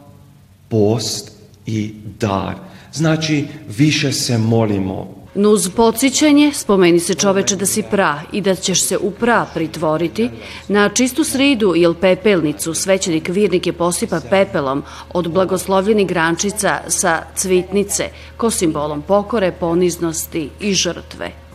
post 0.70 1.32
i 1.66 1.94
dar. 2.20 2.56
Znači, 2.94 3.46
više 3.78 4.12
se 4.12 4.38
molimo. 4.38 5.20
Nuz 5.36 5.70
podsjećanje, 5.70 6.52
spomeni 6.54 7.00
se 7.00 7.14
čoveče 7.14 7.56
da 7.56 7.66
si 7.66 7.84
pra 7.92 8.22
i 8.32 8.42
da 8.42 8.56
ćeš 8.56 8.84
se 8.84 8.98
u 8.98 9.12
pra 9.12 9.46
pritvoriti, 9.54 10.30
na 10.68 10.90
čistu 10.90 11.24
sridu 11.24 11.74
ili 11.76 11.96
pepelnicu 11.96 12.74
svećenik 12.74 13.30
virnike 13.30 13.74
posipa 13.74 14.22
pepelom 14.30 14.84
od 15.14 15.32
blagoslovljeni 15.32 16.06
grančica 16.06 16.80
sa 16.88 17.22
cvitnice 17.36 18.10
ko 18.38 18.50
simbolom 18.52 19.02
pokore, 19.02 19.52
poniznosti 19.52 20.50
i 20.60 20.74
žrtve. 20.74 21.49